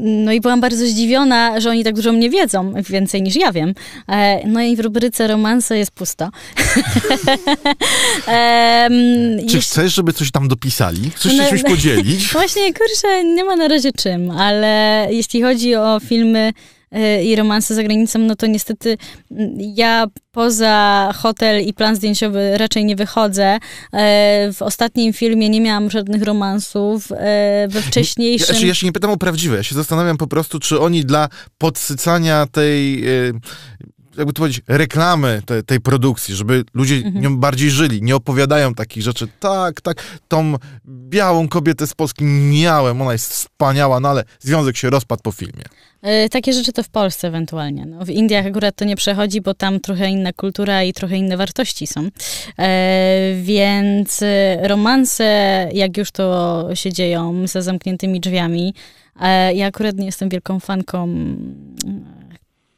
[0.00, 3.74] No i byłam bardzo zdziwiona, że oni tak dużo mnie wiedzą, więcej niż ja wiem.
[4.08, 6.30] E, No i w rubryce romanse jest pusto.
[9.50, 11.10] Czy chcesz, żeby coś tam dopisali?
[11.10, 12.28] Chcesz się No, czymś podzielić?
[12.32, 16.52] Właśnie, kurczę, nie ma na razie czym, ale jeśli chodzi o filmy
[17.24, 18.96] i romanse za granicą, no to niestety
[19.30, 23.58] mm, ja poza hotel i plan zdjęciowy raczej nie wychodzę.
[23.92, 27.12] E, W ostatnim filmie nie miałam żadnych romansów.
[27.12, 28.46] e, We Ja, wcześniejszym...
[28.46, 31.28] znaczy, ja się nie pytam o prawdziwe, ja się zastanawiam po prostu, czy oni dla
[31.58, 33.04] podsycania tej,
[34.16, 37.20] jakby to powiedzieć, reklamy te, tej produkcji, żeby ludzie Mhm.
[37.24, 39.28] nią bardziej żyli, nie opowiadają takich rzeczy.
[39.40, 40.54] Tak, tak, tą
[40.86, 45.64] białą kobietę z Polski miałem, ona jest wspaniała, no ale związek się rozpadł po filmie.
[46.02, 47.86] E, Takie rzeczy to w Polsce ewentualnie.
[47.86, 51.36] No, w Indiach akurat to nie przechodzi, bo tam trochę inna kultura i trochę inne
[51.36, 52.08] wartości są.
[52.58, 55.24] E, więc e, romanse,
[55.72, 58.74] jak już to się dzieją za zamkniętymi drzwiami,
[59.20, 61.08] e, ja akurat nie jestem wielką fanką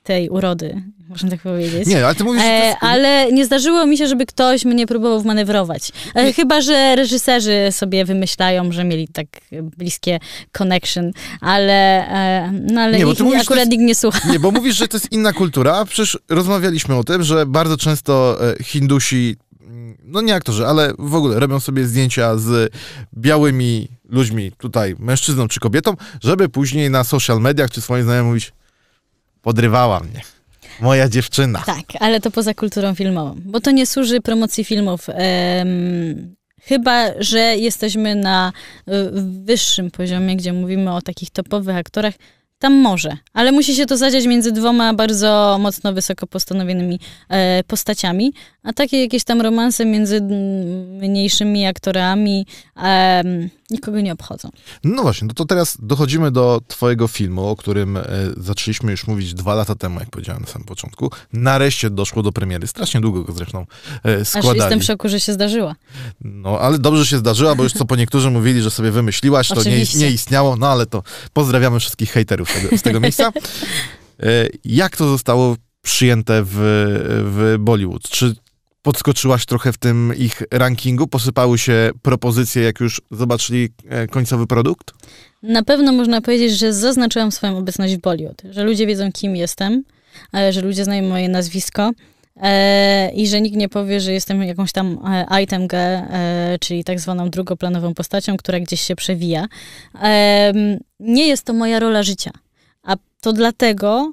[0.05, 1.87] tej urody, można tak powiedzieć.
[1.87, 5.93] Nie, ale ty mówisz, E, ale nie zdarzyło mi się, żeby ktoś mnie próbował wmanewrować.
[6.15, 9.27] E, chyba, że reżyserzy sobie wymyślają, że mieli tak
[9.63, 10.19] bliskie
[10.53, 14.29] connection, ale, e, no, ale Nie, bo ich, mówisz, akurat jest- nikt nie słucha.
[14.33, 17.77] Nie, bo mówisz, że to jest inna kultura, a przecież rozmawialiśmy o tym, że bardzo
[17.77, 22.73] często e, Hindusi, mm, no nie aktorzy, ale w ogóle robią sobie zdjęcia z
[23.19, 28.53] białymi ludźmi, tutaj mężczyzną czy kobietą, żeby później na social mediach czy swoim znajomym mówić
[29.45, 30.21] podrywała mnie.
[30.81, 31.63] Moja dziewczyna.
[31.67, 35.07] Tak, ale to poza kulturą filmową, bo to nie służy promocji filmów.
[35.09, 38.53] Em, chyba, że jesteśmy na
[38.89, 38.93] y,
[39.45, 42.15] wyższym poziomie, gdzie mówimy o takich topowych aktorach,
[42.59, 48.33] tam może, ale musi się to zadziać między dwoma bardzo mocno wysoko postanowionymi e, postaciami,
[48.63, 50.21] a takie jakieś tam romanse między
[51.01, 54.51] mniejszymi aktorami em, nikogo nie obchodzą.
[54.85, 58.03] No właśnie, no to teraz dochodzimy do twojego filmu, o którym e,
[58.37, 61.11] zaczęliśmy już mówić dwa lata temu, jak powiedziałem na samym początku.
[61.33, 62.67] Nareszcie doszło do premiery.
[62.67, 63.67] Strasznie długo go zresztą
[64.05, 64.59] e, Aż składali.
[64.59, 65.75] jestem w szoku, że się zdarzyła.
[66.21, 69.63] No, ale dobrze się zdarzyła, bo już co po niektórzy mówili, że sobie wymyśliłaś, to
[69.63, 73.33] nie, nie istniało, no ale to pozdrawiamy wszystkich hejterów z tego, z tego miejsca.
[74.21, 74.27] E,
[74.65, 76.51] Jak to zostało przyjęte w,
[77.25, 78.03] w Bollywood?
[78.03, 78.35] Czy
[78.85, 81.07] podskoczyłaś trochę w tym ich rankingu?
[81.07, 84.93] Posypały się propozycje, jak już zobaczyli e, końcowy produkt?
[85.43, 89.85] Na pewno można powiedzieć, że zaznaczyłam swoją obecność w Bollywood, że ludzie wiedzą, kim jestem,
[90.35, 91.91] e, że ludzie znają moje nazwisko
[92.37, 94.99] e, i że nikt nie powie, że jestem jakąś tam
[95.43, 99.47] item e, czyli tak zwaną drugoplanową postacią, która gdzieś się przewija.
[101.01, 102.31] Nie jest to moja rola życia,
[102.83, 104.13] a to dlatego,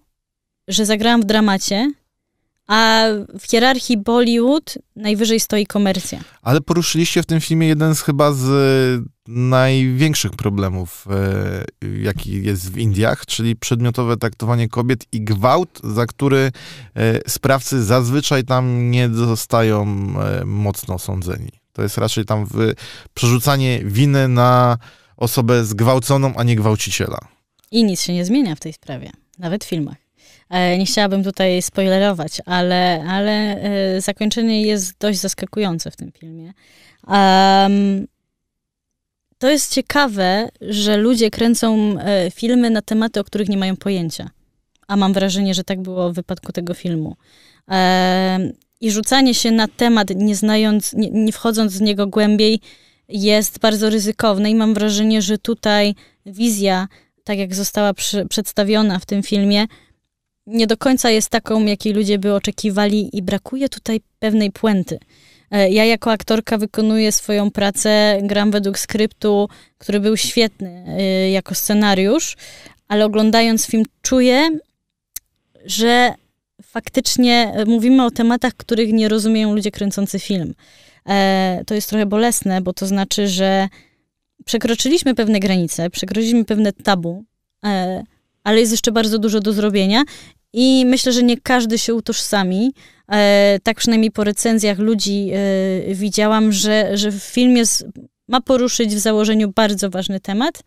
[0.67, 1.91] że zagrałam w dramacie,
[2.71, 3.07] a
[3.39, 6.19] w hierarchii Bollywood najwyżej stoi komercja.
[6.41, 12.71] Ale poruszyliście w tym filmie jeden z chyba z e, największych problemów, e, jaki jest
[12.71, 16.51] w Indiach, czyli przedmiotowe traktowanie kobiet i gwałt, za który
[16.95, 19.85] e, sprawcy zazwyczaj tam nie zostają
[20.45, 21.51] mocno sądzeni.
[21.73, 22.47] To jest raczej tam
[23.13, 24.77] przerzucanie winy na
[25.17, 27.19] osobę zgwałconą, a nie gwałciciela.
[27.71, 30.10] I nic się nie zmienia w tej sprawie, nawet w filmach.
[30.51, 36.53] E, Nie chciałabym tutaj spoilerować, ale, ale e, zakończenie jest dość zaskakujące w tym filmie.
[37.07, 38.07] Em,
[39.37, 44.29] to jest ciekawe, że ludzie kręcą e, filmy na tematy, o których nie mają pojęcia.
[44.87, 47.15] A mam wrażenie, że tak było w wypadku tego filmu.
[47.67, 52.59] Em, I rzucanie się na temat, nie znając, nie, nie wchodząc w niego głębiej,
[53.09, 56.87] jest bardzo ryzykowne i mam wrażenie, że tutaj wizja
[57.23, 59.67] tak jak została przy, przedstawiona w tym filmie,
[60.51, 64.99] nie do końca jest taką, jakiej ludzie by oczekiwali i brakuje tutaj pewnej puenty.
[65.51, 71.55] E, Ja jako aktorka wykonuję swoją pracę, gram według skryptu, który był świetny e, jako
[71.55, 72.35] scenariusz,
[72.87, 74.49] ale oglądając film czuję,
[75.65, 76.13] że
[76.63, 80.53] faktycznie e, mówimy o tematach, których nie rozumieją ludzie kręcący film.
[81.65, 83.67] To jest trochę bolesne, bo to znaczy, że
[84.45, 87.23] przekroczyliśmy pewne granice, przekroczyliśmy pewne tabu,
[88.43, 90.03] ale jest jeszcze bardzo dużo do zrobienia
[90.53, 92.73] i myślę, że nie każdy się utożsami.
[93.11, 97.85] E, tak przynajmniej po recenzjach ludzi e, widziałam, że, że film jest,
[98.27, 100.63] ma poruszyć w założeniu bardzo ważny temat,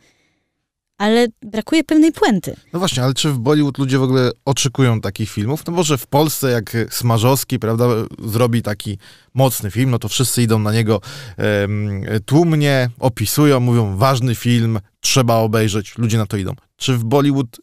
[0.99, 2.57] ale brakuje pewnej puenty.
[2.73, 5.67] No właśnie, ale czy w Bollywood ludzie w ogóle oczekują takich filmów?
[5.67, 7.85] No może w Polsce, jak Smarzowski, prawda,
[8.25, 8.99] zrobi taki
[9.35, 11.01] mocny film, no to wszyscy idą na niego
[12.25, 16.53] tłumnie, opisują, mówią, ważny film, trzeba obejrzeć, ludzie na to idą.
[16.77, 17.61] Czy w Bollywood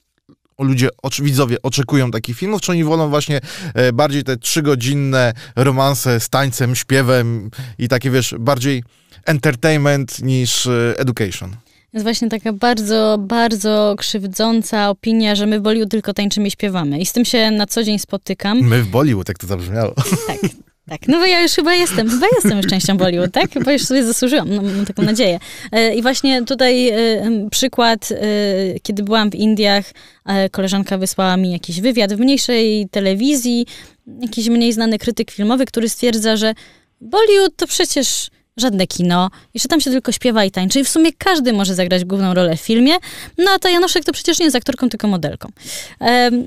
[0.63, 3.39] ludzie, ocz, widzowie oczekują takich filmów, czy oni wolą właśnie
[3.73, 8.83] e, bardziej te trzygodzinne romanse z tańcem, śpiewem i takie, wiesz, bardziej
[9.25, 11.55] entertainment niż e, education?
[11.93, 16.99] Jest właśnie taka bardzo, bardzo krzywdząca opinia, że my w Bollywood tylko tańczymy i śpiewamy.
[16.99, 18.59] I z tym się na co dzień spotykam.
[18.61, 19.93] My w Bollywood, jak to zabrzmiało.
[20.27, 20.37] Tak.
[20.91, 23.51] Tak, no bo ja już chyba jestem, chyba jestem już częścią Bollywood, tak?
[23.51, 25.39] Chyba już sobie zasłużyłam, no, mam taką nadzieję.
[25.71, 28.15] E, I właśnie tutaj e, przykład, e,
[28.79, 29.85] kiedy byłam w Indiach,
[30.51, 33.65] koleżanka wysłała mi jakiś wywiad w mniejszej telewizji,
[34.21, 36.53] jakiś mniej znany krytyk filmowy, który stwierdza, że
[37.01, 38.27] Bollywood to przecież
[38.57, 42.05] żadne kino że tam się tylko śpiewa i tańczy i w sumie każdy może zagrać
[42.05, 42.93] główną rolę w filmie,
[43.37, 45.49] no a ta Janoszek to przecież nie jest aktorką, tylko modelką.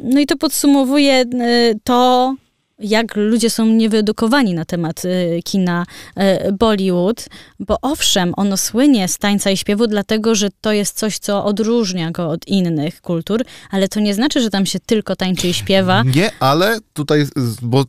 [0.03, 1.25] No i to podsumowuje
[1.85, 2.35] to,
[2.79, 5.87] jak ludzie są niewyedukowani na temat y, kina
[6.49, 7.27] y, Bollywood,
[7.61, 12.11] bo owszem, ono słynie z tańca i śpiewu, dlatego że to jest coś, co odróżnia
[12.11, 16.03] go od innych kultur, ale to nie znaczy, że tam się tylko tańczy i śpiewa.
[16.03, 17.27] Nie, ale tutaj,
[17.63, 17.85] bo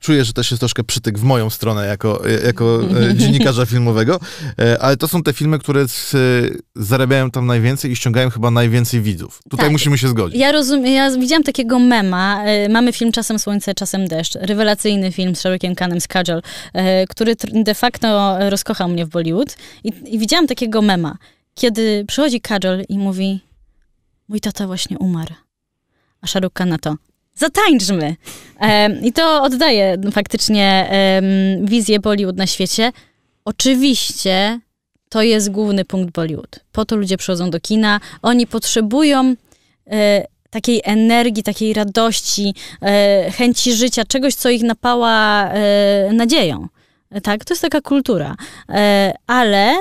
[0.00, 4.20] czuję, że też jest troszkę przytyk w moją stronę jako, jako e, dziennikarza filmowego,
[4.58, 6.14] e, ale to są te filmy, które z,
[6.74, 9.40] zarabiają tam najwięcej i ściągają chyba najwięcej widzów.
[9.50, 9.72] Tutaj tak.
[9.72, 10.40] musimy się zgodzić.
[10.40, 15.36] Ja rozumiem, ja widziałam takiego mema, e, mamy film Czasem Słońce, Czasem Deszcz, rewelacyjny film
[15.36, 16.42] z Sherrockiem Kanem z Kajol,
[17.08, 21.16] który de facto rozkochał mnie w Bollywood i, i widziałam takiego mema,
[21.54, 23.40] kiedy przychodzi Kajol i mówi
[24.28, 25.34] mój tata właśnie umarł.
[26.20, 26.96] A Shahrukh Khan na to,
[27.36, 28.16] zatańczmy.
[29.02, 30.90] I to oddaje faktycznie
[31.62, 32.92] wizję Bollywood na świecie.
[33.44, 34.60] Oczywiście
[35.08, 36.60] to jest główny punkt Bollywood.
[36.72, 38.00] Po to ludzie przychodzą do kina.
[38.22, 39.34] Oni potrzebują
[39.90, 46.68] e, takiej energii, takiej radości, e, chęci życia, czegoś, co ich napała e, nadzieją.
[47.22, 48.36] Tak, to jest taka kultura.
[49.26, 49.74] Ale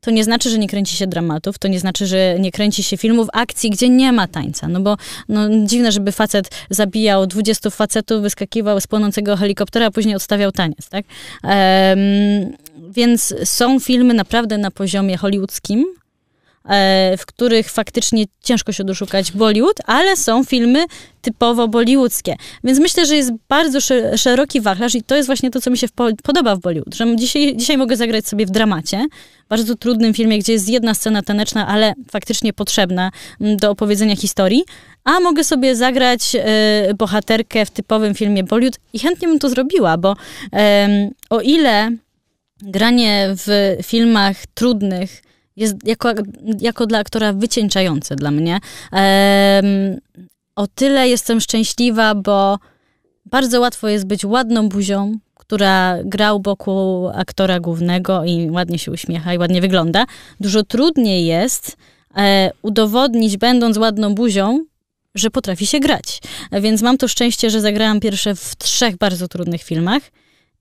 [0.00, 2.96] to nie znaczy, że nie kręci się dramatów, to nie znaczy, że nie kręci się
[2.96, 4.68] filmów akcji, gdzie nie ma tańca.
[4.68, 4.96] No bo
[5.28, 10.88] no, dziwne, żeby facet zabijał 20 facetów, wyskakiwał z płonącego helikoptera, a później odstawiał taniec,
[10.88, 11.04] tak?
[11.42, 11.52] Um,
[12.90, 15.86] więc są filmy naprawdę na poziomie hollywoodzkim,
[17.18, 20.84] w których faktycznie ciężko się doszukać Bollywood, ale są filmy
[21.22, 22.36] typowo bollywoodzkie.
[22.64, 23.78] Więc myślę, że jest bardzo
[24.16, 25.86] szeroki wachlarz i to jest właśnie to, co mi się
[26.22, 29.06] podoba w Bollywood, że dzisiaj, dzisiaj mogę zagrać sobie w dramacie,
[29.48, 34.62] bardzo trudnym filmie, gdzie jest jedna scena taneczna, ale faktycznie potrzebna do opowiedzenia historii,
[35.04, 36.36] a mogę sobie zagrać
[36.90, 40.56] y, bohaterkę w typowym filmie Bollywood i chętnie bym to zrobiła, bo y,
[41.30, 41.90] o ile
[42.62, 45.22] granie w filmach trudnych
[45.56, 46.12] jest jako,
[46.60, 48.60] jako dla aktora wycieńczające dla mnie.
[50.56, 52.58] O tyle jestem szczęśliwa, bo
[53.26, 58.92] bardzo łatwo jest być ładną buzią, która gra u boku aktora głównego i ładnie się
[58.92, 60.06] uśmiecha i ładnie wygląda.
[60.40, 61.76] Dużo trudniej jest
[62.16, 64.64] e, udowodnić, będąc ładną buzią,
[65.14, 66.20] że potrafi się grać.
[66.60, 70.02] Więc mam to szczęście, że zagrałam pierwsze w trzech bardzo trudnych filmach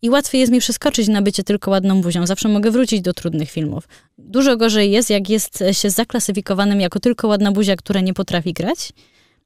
[0.01, 2.27] i łatwiej jest mi przeskoczyć na bycie tylko ładną buzią.
[2.27, 3.87] Zawsze mogę wrócić do trudnych filmów.
[4.17, 8.93] Dużo gorzej jest, jak jest się zaklasyfikowanym jako tylko ładna buzia, która nie potrafi grać,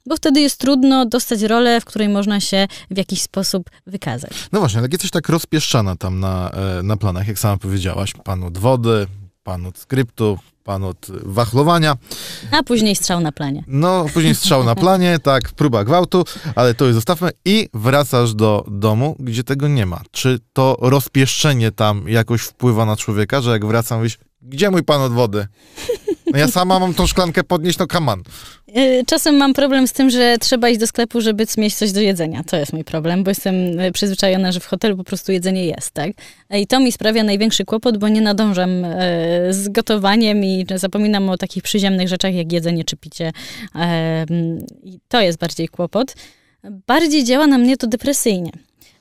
[0.05, 4.31] bo wtedy jest trudno dostać rolę, w której można się w jakiś sposób wykazać.
[4.51, 8.43] No właśnie, ale jesteś tak rozpieszczana tam na, e, na planach, jak sama powiedziałaś, pan
[8.43, 9.07] od wody,
[9.43, 11.95] pan od skryptu, pan od wachlowania.
[12.51, 13.63] A później strzał na planie.
[13.67, 16.25] No, później strzał na planie, tak, próba gwałtu,
[16.55, 20.01] ale to już zostawmy i wracasz do domu, gdzie tego nie ma.
[20.11, 25.01] Czy to rozpieszczenie tam jakoś wpływa na człowieka, że jak wracam, mówisz, gdzie mój pan
[25.01, 25.47] od wody?
[26.33, 28.23] No ja sama mam tą szklankę podnieść, no kaman.
[28.77, 32.01] Y, czasem mam problem z tym, że trzeba iść do sklepu, żeby mieć coś do
[32.01, 32.43] jedzenia.
[32.43, 35.91] To jest mój problem, bo jestem y, przyzwyczajona, że w hotelu po prostu jedzenie jest,
[35.91, 36.11] tak?
[36.49, 38.89] I to mi sprawia największy kłopot, bo nie nadążam y,
[39.49, 43.31] z gotowaniem i zapominam o takich przyziemnych rzeczach jak jedzenie czy picie.
[44.83, 46.15] I to jest bardziej kłopot.
[46.87, 48.51] Bardziej działa na mnie to depresyjnie.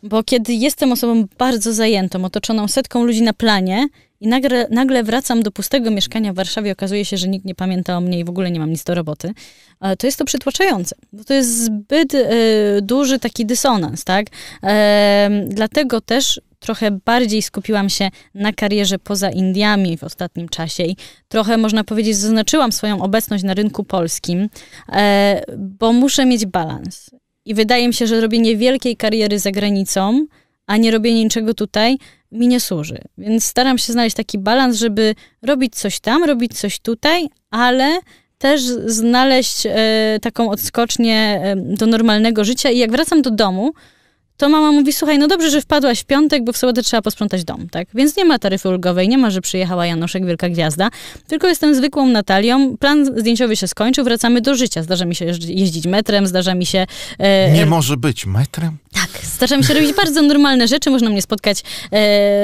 [0.02, 3.88] Bo kiedy jestem osobą bardzo zajętą, otoczoną setką ludzi na planie
[4.22, 7.96] i nagle, nagle wracam do pustego mieszkania w Warszawie, okazuje się, że nikt nie pamięta
[7.96, 9.32] o mnie i w ogóle nie mam nic do roboty,
[9.98, 10.96] to jest to przytłaczające.
[11.12, 12.28] Bo to jest zbyt y,
[12.82, 14.26] duży taki dysonans, tak?
[14.62, 20.96] E, dlatego też trochę bardziej skupiłam się na karierze poza Indiami w ostatnim czasie i
[21.28, 24.48] trochę, można powiedzieć, zaznaczyłam swoją obecność na rynku polskim,
[24.92, 27.11] e, bo muszę mieć balans.
[27.44, 30.26] I wydaje mi się, że robienie wielkiej kariery za granicą,
[30.66, 31.98] a nie robienie niczego tutaj,
[32.33, 32.99] mi nie służy.
[33.18, 37.99] Więc staram się znaleźć taki balans, żeby robić coś tam, robić coś tutaj, ale
[38.38, 43.73] też znaleźć e, taką odskocznię e, do normalnego życia i jak wracam do domu,
[44.37, 47.45] to mama mówi, słuchaj, no dobrze, że wpadłaś w piątek, bo w sobotę trzeba posprzątać
[47.45, 47.88] dom, tak?
[47.95, 50.88] Więc nie ma taryfy ulgowej, nie ma, że przyjechała Janoszek, Wielka Gwiazda,
[51.27, 54.83] tylko jestem zwykłą Natalią, plan zdjęciowy się skończył, wracamy do życia.
[54.83, 56.87] Zdarza mi się jeździ- jeździć metrem, zdarza mi się...
[57.18, 58.77] e, Nie może być metrem?
[58.92, 60.90] Tak, zdarza mi się robić bardzo normalne rzeczy.
[60.90, 61.62] Można mnie spotkać e,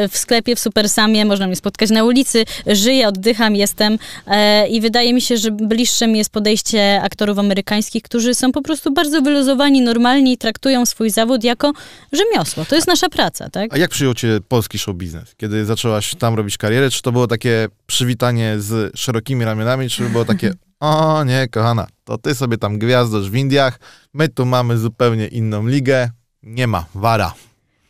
[0.08, 2.44] w sklepie, w Supersamie, można mnie spotkać na ulicy.
[2.66, 8.02] Żyję, oddycham, jestem e, i wydaje mi się, że bliższe mi jest podejście aktorów amerykańskich,
[8.02, 11.72] którzy są po prostu bardzo wyluzowani, normalni i traktują swój zawód jako
[12.12, 12.64] rzemiosło.
[12.64, 13.74] To jest nasza praca, tak?
[13.74, 15.34] A jak przyjął cię polski show biznes?
[15.36, 20.24] Kiedy zaczęłaś tam robić karierę, czy to było takie przywitanie z szerokimi ramionami, czy było
[20.24, 23.80] takie, o nie, kochana, to ty sobie tam gwiazdosz w Indiach,
[24.14, 26.10] my tu mamy zupełnie inną ligę,
[26.48, 27.34] nie ma, wara.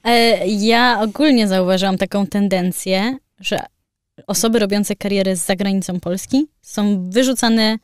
[0.04, 3.58] E, ja ogólnie zauważyłam taką tendencję, że
[4.26, 7.78] osoby robiące karierę za granicą Polski są wyrzucane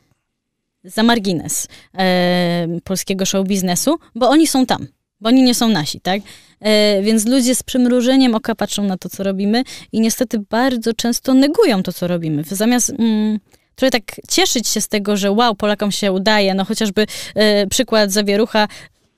[0.85, 4.87] za margines e, polskiego show biznesu, bo oni są tam,
[5.21, 6.23] bo oni nie są nasi, tak?
[6.61, 11.35] E, więc ludzie z przymrużeniem oka patrzą na to, co robimy i niestety bardzo często
[11.35, 12.45] negują to, co robimy.
[12.45, 13.39] Zamiast mm,
[13.75, 18.13] trochę tak cieszyć się z tego, że wow, Polakom się udaje, no chociażby e, przykład
[18.13, 18.69] Zawierucha,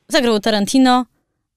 [0.09, 1.07] zagrał Tarantino,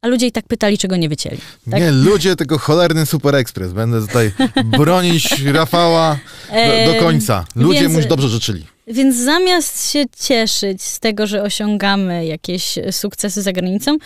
[0.01, 1.38] a ludzie i tak pytali, czego nie wycięli.
[1.71, 1.81] Tak?
[1.81, 3.73] Nie, ludzie, tylko cholerny Super Express.
[3.73, 4.31] Będę tutaj
[4.65, 6.19] bronić Rafała
[6.85, 7.45] do, do końca.
[7.55, 8.65] Ludzie więc- mu już dobrze życzyli.
[8.88, 13.97] Więc zamiast się cieszyć z tego, że osiągamy jakieś sukcesy za granicą,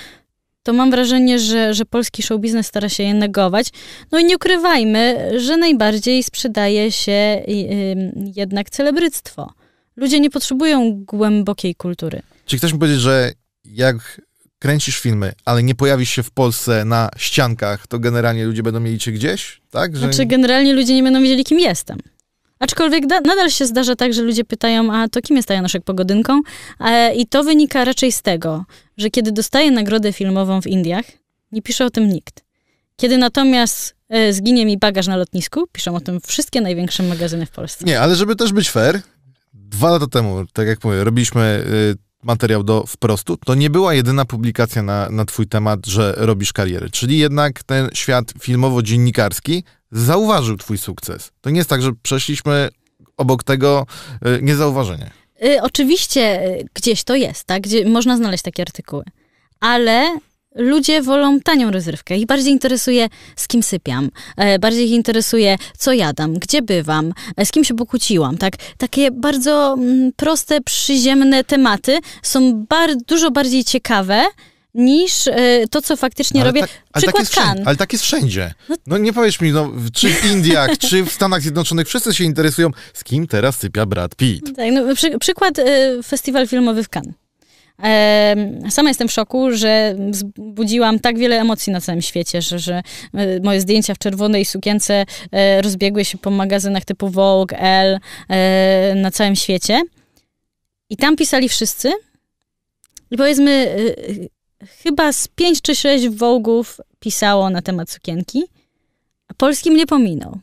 [0.64, 3.68] to mam wrażenie, że, że polski show biznes stara się je negować.
[4.12, 7.96] No i nie ukrywajmy, że najbardziej sprzedaje się y,
[8.36, 9.54] jednak celebryctwo.
[9.96, 12.22] Ludzie nie potrzebują głębokiej kultury.
[12.46, 13.32] Czy chcesz mi powiedzieć, że
[13.66, 14.22] jak
[14.64, 19.00] kręcisz filmy, ale nie pojawisz się w Polsce na ściankach, to generalnie ludzie będą mieli
[19.00, 19.98] cię gdzieś, tak?
[19.98, 20.00] Że...
[20.00, 21.98] Znaczy, generalnie ludzie nie będą wiedzieli, kim jestem.
[22.60, 26.42] Aczkolwiek da, nadal się zdarza tak, że ludzie pytają, a to kim jest Janoszek Pogodynką?
[26.80, 28.66] E, I to wynika raczej z tego,
[28.98, 31.06] że kiedy dostaję nagrodę filmową w Indiach,
[31.52, 32.44] nie pisze o tym nikt.
[32.96, 37.52] Kiedy natomiast e, zginie mi bagaż na lotnisku, piszą o tym wszystkie największe magazyny w
[37.52, 37.86] Polsce.
[37.86, 39.02] Nie, ale żeby też być fair,
[39.54, 41.64] dwa lata temu, tak jak mówię, robiliśmy
[42.00, 46.54] y, materiał do wprostu, to nie była jedyna publikacja na, na twój temat, że robisz
[46.54, 46.90] karierę.
[46.90, 51.32] Czyli jednak ten świat filmowo-dziennikarski zauważył twój sukces.
[51.42, 52.70] To nie jest tak, że przeszliśmy
[53.18, 53.86] obok tego
[54.38, 55.12] y, niezauważenie.
[55.46, 57.62] Y, oczywiście y, gdzieś to jest, tak?
[57.62, 59.04] Gdzie można znaleźć takie artykuły.
[59.60, 60.18] Ale
[60.56, 62.18] ludzie wolą tanią rozrywkę.
[62.18, 64.10] Ich bardziej interesuje, z kim sypiam.
[64.38, 68.54] E, bardziej ich interesuje, co jadam, gdzie bywam, e, z kim się pokłóciłam, tak?
[68.78, 74.24] Takie bardzo mm, proste, przyziemne tematy są bar- dużo bardziej ciekawe
[74.74, 76.62] niż e, to, co faktycznie Ale robię.
[76.62, 78.54] tak- ale, tak Przykład jest wszędzie, ale tak jest wszędzie.
[78.88, 82.70] No nie powiesz mi, no, czy w Indiach, czy w Stanach Zjednoczonych, wszyscy się interesują,
[82.94, 84.56] z kim teraz sypia Brad Pitt.
[84.56, 85.64] Tak, no, przy, przykład y,
[86.04, 87.14] festiwal filmowy w Cannes.
[88.70, 92.82] Sama jestem w szoku, że wzbudziłam tak wiele emocji na całym świecie, że, że
[93.16, 98.96] y, moje zdjęcia w czerwonej sukience e, rozbiegły się po magazynach typu Vogue, Elle e,
[98.96, 99.82] na całym świecie.
[100.90, 101.92] I tam pisali wszyscy.
[103.12, 103.76] I powiedzmy,
[104.84, 108.44] chyba z pięć czy sześć Vogue'ów pisało na temat sukienki,
[109.28, 110.40] a polski mnie pominął.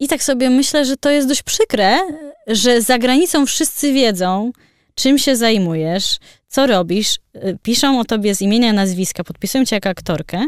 [0.00, 1.98] I tak sobie myślę, że to jest dość przykre,
[2.46, 4.52] że za granicą wszyscy wiedzą,
[4.96, 6.16] czym się zajmujesz,
[6.48, 10.46] co robisz, y, piszą o tobie z imienia, nazwiska, podpisują cię jako aktorkę,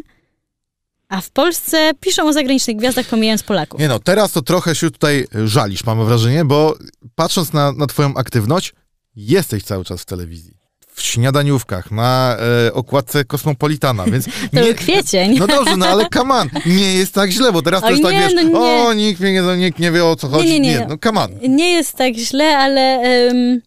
[1.08, 3.80] a w Polsce piszą o zagranicznych gwiazdach, pomijając Polaków.
[3.80, 6.74] Nie no, teraz to trochę się tutaj żalisz, mam wrażenie, bo
[7.14, 8.74] patrząc na, na twoją aktywność,
[9.16, 10.58] jesteś cały czas w telewizji.
[10.94, 15.38] W śniadaniówkach, na e, okładce Kosmopolitana, więc To nie, kwiecień.
[15.38, 18.02] No dobrze, no ale come on, nie jest tak źle, bo teraz to Oj, jest
[18.02, 18.58] tak, nie, wiesz, no nie.
[18.58, 20.48] o, nikt nie, nikt nie wie o co chodzi.
[20.48, 20.86] nie, nie.
[20.88, 21.30] no come on.
[21.48, 23.60] Nie jest tak źle, ale em,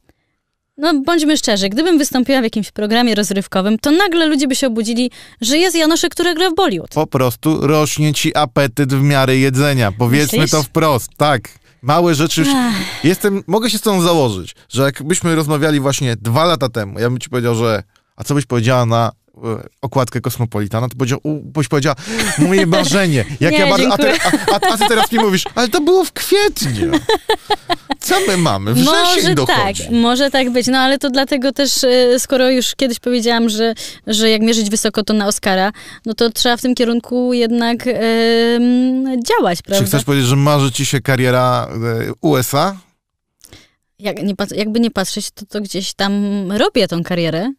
[0.81, 5.11] no bądźmy szczerzy, gdybym wystąpiła w jakimś programie rozrywkowym, to nagle ludzie by się obudzili,
[5.41, 6.89] że jest Janoszek, który gra w Bollywood.
[6.89, 9.91] Po prostu rośnie ci apetyt w miarę jedzenia.
[9.91, 10.51] Powiedzmy Myślisz?
[10.51, 11.49] to wprost, tak.
[11.81, 12.49] Małe rzeczy już...
[12.55, 12.73] Ach.
[13.03, 17.19] Jestem, mogę się z tą założyć, że jakbyśmy rozmawiali właśnie dwa lata temu, ja bym
[17.19, 17.83] ci powiedział, że
[18.15, 19.11] a co byś powiedziała na
[19.81, 21.95] okładkę Kosmopolitana, to powiedział, u, byś powiedziała,
[22.37, 24.13] moje marzenie, jak Nie, ja bardzo, a, te,
[24.51, 26.91] a, a, ty teraz mi mówisz, ale to było w kwietniu.
[27.99, 28.73] Co my mamy?
[28.73, 29.83] Wrzesień Może dochodzi.
[29.83, 33.73] tak, może tak być, no ale to dlatego też, e, skoro już kiedyś powiedziałam, że,
[34.07, 35.71] że jak mierzyć wysoko, to na Oscara,
[36.05, 37.93] no to trzeba w tym kierunku jednak em,
[39.23, 39.85] działać, Czy prawda?
[39.87, 41.67] chcesz powiedzieć, że marzy ci się kariera
[42.09, 42.75] e, USA?
[44.01, 46.13] Jak nie, jakby nie patrzeć, to, to gdzieś tam
[46.51, 47.51] robię tą karierę,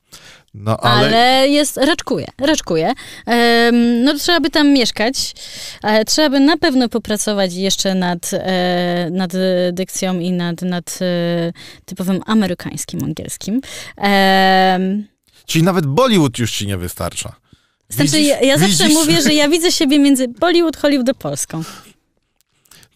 [0.55, 2.93] No ale, ale, jest, raczkuję, raczkuję.
[3.27, 5.35] Em, no trzeba by tam mieszkać,
[5.83, 9.33] ale trzeba by na pewno popracować jeszcze nad, e, nad
[9.73, 11.53] dykcją i nad, nad e,
[11.85, 13.61] typowym amerykańskim angielskim.
[13.97, 15.07] Em,
[15.47, 17.33] czyli nawet Bollywood już ci nie wystarcza.
[17.89, 18.95] znaczy, Widzisz- ja, ja zawsze widzisz?
[18.99, 21.63] mówię, że ja widzę siebie między Bollywood, Hollywood a Polską.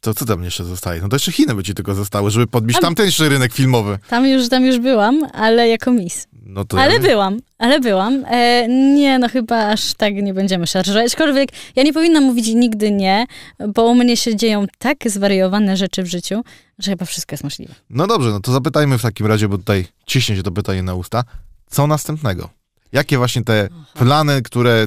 [0.07, 1.00] To co tam jeszcze zostaje?
[1.00, 3.98] No to jeszcze Chiny by ci tylko zostały, żeby podbić A- tamtejszy rynek filmowy.
[4.09, 6.26] Tam już, tam już byłam, ale jako miss.
[6.42, 7.00] No to Ale ja...
[7.00, 8.24] byłam, ale byłam.
[8.28, 11.07] E, nie, no chyba aż tak nie będziemy szarżować.
[11.07, 13.26] Aczkolwiek ja nie powinnam mówić nigdy nie,
[13.74, 16.44] bo u mnie się dzieją tak zwariowane rzeczy w życiu,
[16.78, 17.74] że chyba wszystko jest możliwe.
[17.90, 20.94] No dobrze, no to zapytajmy w takim razie, bo tutaj ciśnie się to pytanie na
[20.94, 21.24] usta.
[21.70, 22.50] Co następnego?
[22.92, 24.86] Jakie właśnie te plany, które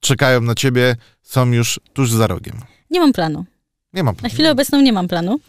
[0.00, 2.54] czekają na ciebie, są już tuż za rogiem?
[2.90, 3.44] Nie mam planu.
[3.92, 4.14] Nie mam.
[4.22, 5.40] Na chwilę obecną nie mam planu,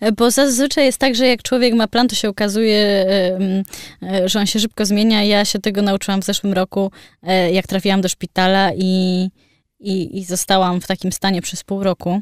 [0.00, 3.38] e, bo zazwyczaj jest tak, że jak człowiek ma plan, to się okazuje, e,
[4.02, 5.22] e, że on się szybko zmienia.
[5.22, 6.90] Ja się tego nauczyłam w zeszłym roku,
[7.52, 9.28] jak trafiłam do szpitala i,
[9.80, 12.20] i, i zostałam w takim stanie przez pół roku.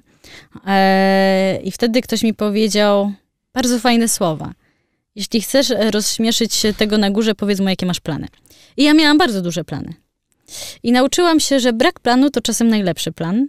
[1.64, 3.12] I wtedy ktoś mi powiedział
[3.54, 4.52] bardzo fajne słowa.
[5.14, 8.26] Jeśli chcesz rozśmieszyć się tego na górze, powiedz mu, jakie masz plany.
[8.76, 9.94] I ja miałam bardzo duże plany.
[10.82, 13.46] I nauczyłam się, że brak planu to czasem najlepszy plan,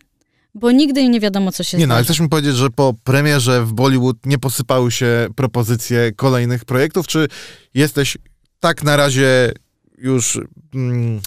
[0.56, 2.14] bo nigdy nie wiadomo, co się Nie no, ale zdarzy.
[2.14, 7.28] chcesz mi powiedzieć, że po premierze w Bollywood nie posypały się propozycje kolejnych projektów, czy
[7.74, 8.18] jesteś
[8.60, 9.52] tak na razie
[9.98, 10.40] już,
[10.76, 11.22] mm,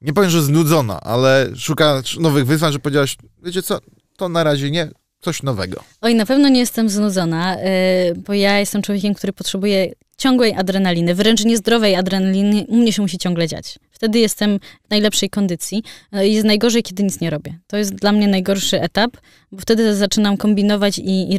[0.00, 3.78] nie powiem, że znudzona, ale szukasz nowych wyzwań, że powiedziałaś, wiecie co,
[4.16, 4.88] to na razie nie,
[5.20, 5.84] coś nowego.
[6.00, 11.14] Oj, na pewno nie jestem znudzona, yy, bo ja jestem człowiekiem, który potrzebuje ciągłej adrenaliny,
[11.14, 12.64] wręcz niezdrowej adrenaliny.
[12.68, 13.78] U mnie się musi ciągle dziać.
[14.04, 15.82] Wtedy jestem w najlepszej kondycji.
[16.12, 17.58] Yy, Jest najgorzej, kiedy nic nie robię.
[17.66, 19.16] To jest dla mnie najgorszy etap,
[19.52, 21.38] bo wtedy zaczynam kombinować i, i.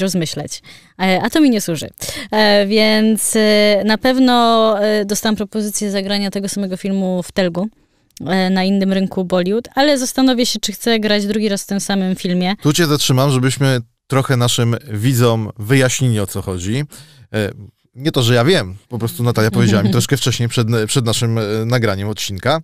[1.01, 1.89] E, A to mi nie służy.
[2.31, 7.67] E, Więc e, na pewno e, dostałam propozycję zagrania tego samego filmu w Telgu
[8.27, 11.79] e, na innym rynku Bollywood, ale zastanowię się, czy chcę grać drugi raz w tym
[11.79, 12.55] samym filmie.
[12.61, 16.83] Tu cię zatrzymam, żebyśmy trochę naszym widzom wyjaśnili, o co chodzi.
[17.95, 21.37] Nie to, że ja wiem, po prostu Natalia powiedziała mi troszkę wcześniej, przed, przed naszym
[21.37, 22.61] e, nagraniem odcinka,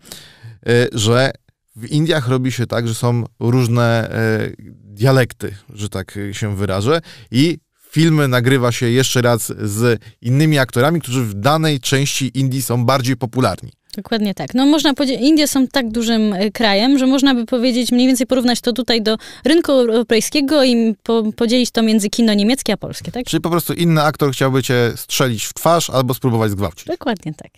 [0.68, 1.32] e, że
[1.76, 4.52] w Indiach robi się tak, że są różne e,
[4.84, 7.02] dialekty, że tak się wyrażę,
[7.32, 7.58] i
[7.92, 13.18] filmy nagrywa się jeszcze raz z innymi aktorami, którzy w danej części Indii są bardziej
[13.18, 13.72] popularni.
[13.96, 14.54] Dokładnie tak.
[14.54, 18.28] No można powiedzieć, Indie są tak dużym y, krajem, że można by powiedzieć, mniej więcej
[18.28, 23.12] porównać to tutaj do rynku europejskiego i po, podzielić to między kino niemieckie a polskie,
[23.12, 23.26] tak?
[23.26, 26.86] Czyli po prostu inny aktor chciałby cię strzelić w twarz albo spróbować zgwałcić.
[26.86, 27.52] Dokładnie tak.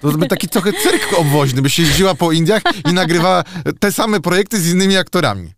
[0.00, 3.44] To by taki trochę cyrk obwoźny, byś jeździła po Indiach i nagrywała
[3.80, 5.50] te same projekty z innymi aktorami.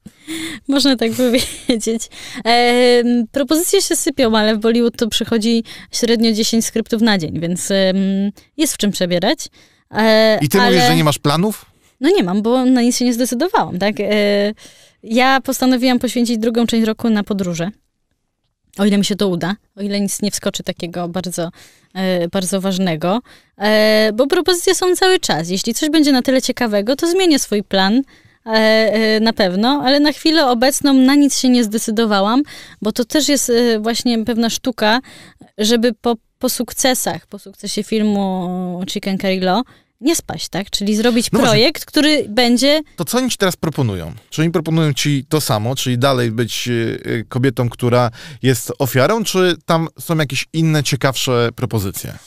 [0.69, 1.11] Można tak
[1.67, 2.09] powiedzieć.
[2.45, 7.71] Em, propozycje się sypią, ale w Bollywood to przychodzi średnio 10 skryptów na dzień, więc
[7.71, 7.97] em,
[8.57, 9.49] jest w czym przebierać.
[9.95, 10.71] E, I ty ale...
[10.71, 11.67] mówisz, że nie masz planów?
[12.01, 14.01] No nie mam, bo na nic się nie zdecydowałam, tak?
[14.01, 14.05] E,
[15.03, 17.71] Ja postanowiłam poświęcić drugą część roku na podróże.
[18.79, 21.51] O ile mi się to uda, o ile nic nie wskoczy takiego bardzo,
[21.95, 23.21] e, bardzo ważnego,
[23.59, 25.49] E, bo propozycje są cały czas.
[25.51, 28.03] Jeśli coś będzie na tyle ciekawego, to zmienię swój plan
[28.47, 32.43] e, e, na pewno, ale na chwilę obecną na nic się nie zdecydowałam,
[32.83, 35.01] bo to też jest właśnie pewna sztuka,
[35.59, 39.63] żeby po, po sukcesach, po sukcesie filmu Chicken Curry Law
[40.01, 40.71] nie spaść, tak?
[40.71, 41.53] Czyli zrobić No właśnie.
[41.55, 44.13] projekt, który będzie To co oni ci teraz proponują?
[44.31, 46.71] Czy oni proponują ci to samo, czyli dalej być y,
[47.07, 48.11] y, kobietą, która
[48.43, 52.19] jest ofiarą, czy tam są jakieś inne, ciekawsze propozycje?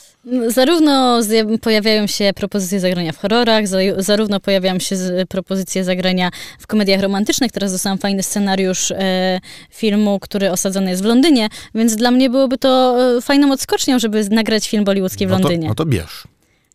[0.48, 1.20] Zarówno
[1.60, 4.96] pojawiają się propozycje zagrania w horrorach, za- zarówno pojawiają się
[5.28, 7.52] propozycje zagrania w komediach romantycznych.
[7.52, 12.58] Teraz dostałam fajny scenariusz e, filmu, który osadzony jest w Londynie, więc dla mnie byłoby
[12.58, 15.68] to e, fajną odskocznią, żeby nagrać film bollywoodzki w No to, Londynie.
[15.68, 16.24] no to bierz.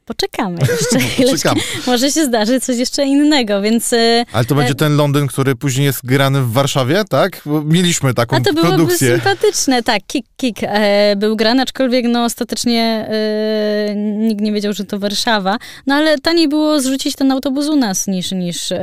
[0.09, 0.59] Poczekamy
[1.19, 1.53] jeszcze.
[1.87, 3.93] Może się zdarzy coś jeszcze innego, więc...
[3.93, 7.41] e, Ale to będzie ten Londyn, który później jest grany w Warszawie, tak?
[7.65, 9.11] Mieliśmy taką A to byłoby produkcję.
[9.11, 14.85] sympatyczne, tak, Kik Kik e, był grany, aczkolwiek no ostatecznie e, nikt nie wiedział, że
[14.85, 15.57] to Warszawa,
[15.87, 18.77] no ale taniej było zrzucić ten autobus u nas niż, niż e,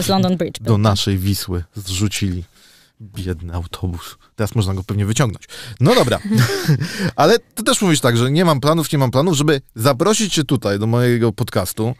[0.00, 0.60] z London Bridge.
[0.60, 2.44] Do naszej Wisły zrzucili.
[3.00, 4.16] Biedny autobus.
[4.36, 5.44] Teraz można go pewnie wyciągnąć.
[5.80, 6.18] No dobra.
[7.16, 10.44] Ale ty też mówisz tak, że nie mam planów, nie mam planów, żeby zaprosić cię
[10.44, 11.94] tutaj do mojego podcastu.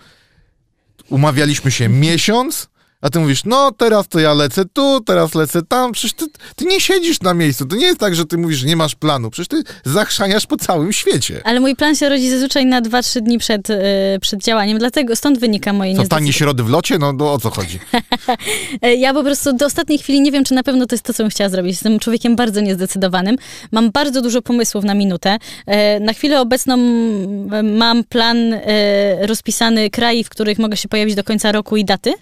[1.09, 2.69] Umawialiśmy się miesiąc,
[3.03, 5.93] A ty mówisz, no teraz to ja lecę tu, teraz lecę tam.
[5.93, 6.27] Przecież ty,
[6.57, 7.67] ty nie siedzisz na miejscu.
[7.67, 9.31] To nie jest tak, że ty mówisz, że nie masz planu.
[9.31, 11.41] Przecież ty zachrzaniasz po całym świecie.
[11.45, 13.77] Ale mój plan się rodzi zazwyczaj na 2-3 dni przed, y,
[14.21, 16.21] przed działaniem, dlatego stąd wynika moje niezdecydowanie.
[16.21, 16.99] tanie środy w locie?
[16.99, 17.79] No, no o co chodzi?
[18.83, 21.15] E, Ja po prostu do ostatniej chwili nie wiem, czy na pewno to jest to,
[21.15, 21.73] co bym chciała zrobić.
[21.73, 23.37] Jestem człowiekiem bardzo niezdecydowanym.
[23.73, 25.37] Mam bardzo dużo pomysłów na minutę.
[25.67, 26.77] E, Na chwilę obecną
[27.63, 32.13] mam plan e, rozpisany kraj, w których mogę się pojawić do końca roku i daty.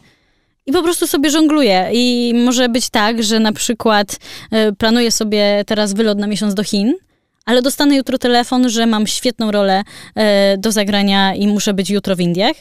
[0.67, 1.89] I po prostu sobie żongluję.
[1.93, 4.17] I może być tak, że na przykład
[4.79, 6.95] planuję sobie teraz wylot na miesiąc do Chin,
[7.45, 9.83] ale dostanę jutro telefon, że mam świetną rolę
[10.59, 12.57] do zagrania i muszę być jutro w Indiach.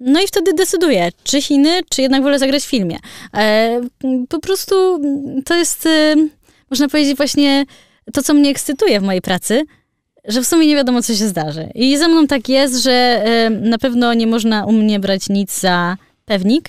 [0.00, 2.98] No i wtedy decyduję, czy Chiny, czy jednak wolę zagrać w filmie.
[3.34, 3.80] E,
[4.28, 4.74] po prostu
[5.44, 6.14] to jest, e,
[6.70, 7.64] można powiedzieć, właśnie
[8.12, 9.64] to, co mnie ekscytuje w mojej pracy,
[10.24, 11.68] że w sumie nie wiadomo, co się zdarzy.
[11.74, 15.60] I ze mną tak jest, że e, na pewno nie można u mnie brać nic
[15.60, 16.68] za pewnik,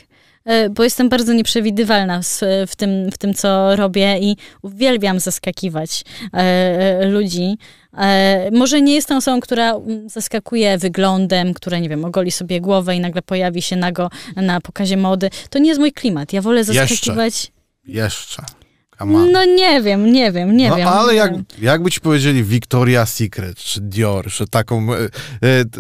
[0.69, 6.37] bo jestem bardzo nieprzewidywalna w, w, tym, w tym, co robię i uwielbiam zaskakiwać e,
[6.37, 7.57] e, ludzi.
[7.97, 12.95] E, może nie jestem osobą, która mm, zaskakuje wyglądem, która, nie wiem, ogoli sobie głowę
[12.95, 15.29] i nagle pojawi się nago na pokazie mody.
[15.49, 16.33] To nie jest mój klimat.
[16.33, 16.73] Ja wolę Jeszcze.
[16.73, 17.51] zaskakiwać...
[17.87, 18.35] Jeszcze.
[18.35, 18.58] Come
[19.05, 20.87] No nie wiem, nie wiem, nie no, wiem.
[20.87, 21.45] ale jak, wiem.
[21.61, 25.07] jakby ci powiedzieli Victoria's Secret czy Dior, że taką, e, e,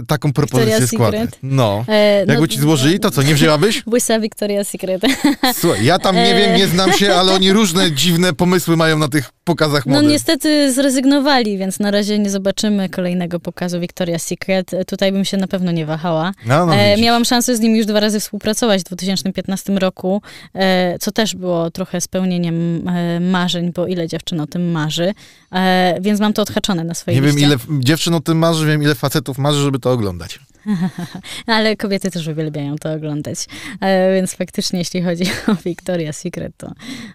[0.07, 0.87] taką propozycję.
[0.87, 1.39] Secret?
[1.43, 1.85] No.
[1.87, 3.83] E, Jakby ci złożyli, to co, nie wzięłabyś?
[3.87, 5.01] Błysa Victoria's Secret.
[5.61, 9.07] Słuchaj, ja tam nie wiem, nie znam się, ale oni różne dziwne pomysły mają na
[9.07, 10.07] tych pokazach No mody.
[10.07, 14.73] niestety zrezygnowali, więc na razie nie zobaczymy kolejnego pokazu Victoria's Secret.
[14.73, 16.31] E, Tutaj bym się na pewno nie wahała.
[16.45, 20.21] No, no, E, miałam szansę z nim już dwa razy współpracować w 2015 roku,
[20.55, 25.13] e, co też było trochę spełnieniem e, marzeń, bo ile dziewczyn o tym marzy,
[25.51, 27.47] e, więc mam to odhaczone na swojej Nie wiem, liście.
[27.47, 30.39] ile dziewczyn o tym marzy, wiem, ile facetów marzy, żeby to oglądać.
[31.45, 33.45] Ale kobiety też uwielbiają to oglądać,
[33.81, 36.71] e, więc faktycznie jeśli chodzi o Victoria's Secret, to,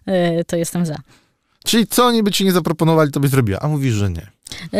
[0.06, 0.96] e, to jestem za.
[1.64, 4.33] Czyli co oni by ci nie zaproponowali, to byś zrobiła, a mówisz, że nie.
[4.72, 4.76] E,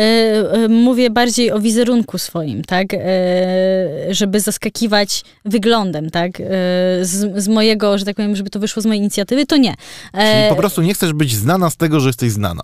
[0.51, 2.93] e, Mówię bardziej o wizerunku swoim, tak?
[2.93, 2.97] E,
[4.09, 6.31] Żeby zaskakiwać wyglądem, tak?
[7.01, 9.73] Z, z mojego, że tak powiem, żeby to wyszło z mojej inicjatywy, to nie.
[10.13, 12.63] Czyli po prostu nie chcesz być znana z tego, że jesteś znana.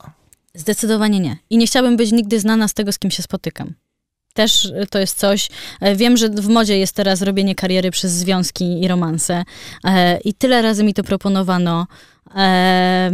[0.54, 1.38] Zdecydowanie nie.
[1.50, 3.74] I nie chciałabym być nigdy znana z tego, z kim się spotykam.
[4.34, 5.50] Też to jest coś.
[5.96, 9.44] Wiem, że w modzie jest teraz robienie kariery przez związki i romanse.
[10.26, 11.88] I tyle razy mi to proponowano.
[12.36, 13.12] E,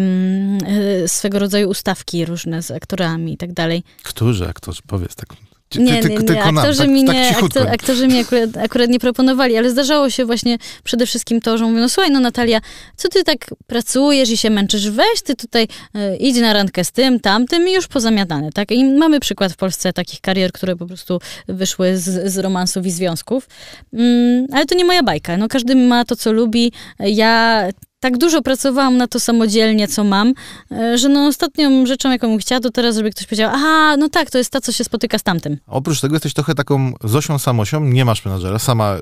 [1.08, 3.84] Swego rodzaju ustawki różne z aktorami i tak dalej.
[4.04, 4.82] Którzy aktorzy?
[4.88, 5.28] Powiedz tak.
[5.70, 6.40] Ty, Nie, ty, nie, tylko nie.
[6.40, 7.46] nam, Aktorzy tak, mi tak nie, cichutko.
[7.60, 11.66] aktor, aktorzy mi akurat, akurat nie proponowali, ale zdarzało się właśnie przede wszystkim to, że
[11.66, 12.62] mówią, no słuchaj, no Natalia,
[12.96, 16.92] co ty tak pracujesz i się męczysz, weź ty tutaj e, idź na randkę z
[16.92, 18.72] tym, tamtym i już pozamiatane, tak?
[18.72, 22.92] I mamy przykład w Polsce takich karier, które po prostu wyszły z, z romansów i
[22.92, 23.48] związków,
[23.94, 27.64] mm, ale to nie moja bajka, no każdy ma to, co lubi, ja
[28.00, 30.34] tak dużo pracowałam na to samodzielnie, co mam,
[30.72, 34.10] e, że no ostatnią rzeczą, jaką bym chciała, to teraz, żeby ktoś powiedział, aha, no
[34.10, 35.58] tak, to jest ta, co się spotyka z tamtym.
[35.68, 39.00] Oprócz tego jesteś trochę taką Zosią Samosią, nie masz menadżera, sama y,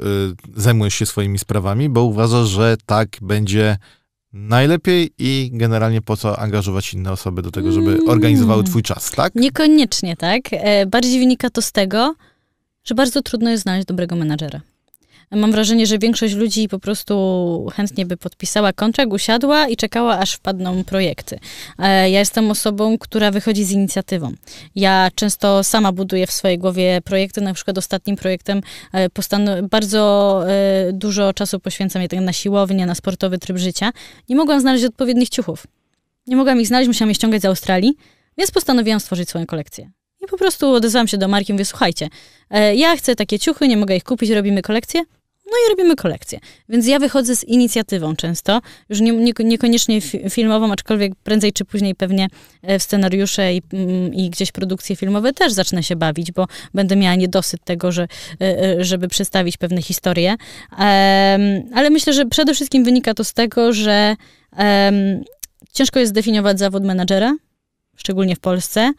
[0.62, 3.78] zajmujesz się swoimi sprawami, bo uważasz, że tak będzie
[4.34, 8.10] najlepiej i generalnie po co angażować inne osoby do tego, żeby Mm.
[8.10, 9.36] organizowały twój czas, tak?
[9.36, 10.42] Niekoniecznie tak.
[10.52, 12.16] E, Bardziej wynika to z tego,
[12.84, 14.62] że bardzo trudno jest znaleźć dobrego menadżera.
[15.32, 20.34] Mam wrażenie, że większość ludzi po prostu chętnie by podpisała kontrakt, usiadła i czekała, aż
[20.34, 21.40] wpadną projekty.
[21.80, 24.32] E, Ja jestem osobą, która wychodzi z inicjatywą.
[24.76, 28.62] Ja często sama buduję w swojej głowie projekty, na przykład ostatnim projektem
[28.94, 33.92] e, postan- bardzo e, dużo czasu poświęcam jednak na siłownię, na sportowy tryb życia.
[34.30, 35.68] Nie mogłam znaleźć odpowiednich ciuchów.
[36.28, 37.98] Nie mogłam ich znaleźć, musiałam je ściągać z Australii,
[38.38, 39.92] więc postanowiłam stworzyć swoją kolekcję.
[40.30, 42.10] Po prostu odezwałam się do marki i mówię, słuchajcie,
[42.50, 45.04] e, ja chcę takie ciuchy, nie mogę ich kupić, robimy kolekcję.
[45.46, 46.40] No i robimy kolekcję.
[46.70, 51.66] Więc ja wychodzę z inicjatywą często, już nie, nie, niekoniecznie fi- filmową, aczkolwiek prędzej czy
[51.66, 52.28] później pewnie
[52.62, 56.96] e, w scenariusze i, mm, i gdzieś produkcje filmowe też zacznę się bawić, bo będę
[56.96, 58.08] miała niedosyt tego, że,
[58.42, 60.36] e, żeby przedstawić pewne historie.
[61.74, 64.16] Ale myślę, że przede wszystkim wynika to z tego, że
[65.74, 67.36] ciężko jest zdefiniować zawód menadżera,
[67.96, 68.92] szczególnie w Polsce,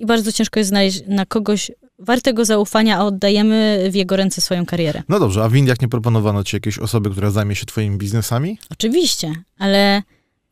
[0.00, 4.66] i bardzo ciężko jest znaleźć na kogoś wartego zaufania, a oddajemy w jego ręce swoją
[4.66, 5.02] karierę.
[5.08, 8.58] No dobrze, a w Indiach nie proponowano ci jakiejś osoby, która zajmie się twoimi biznesami?
[8.70, 10.02] Oczywiście, ale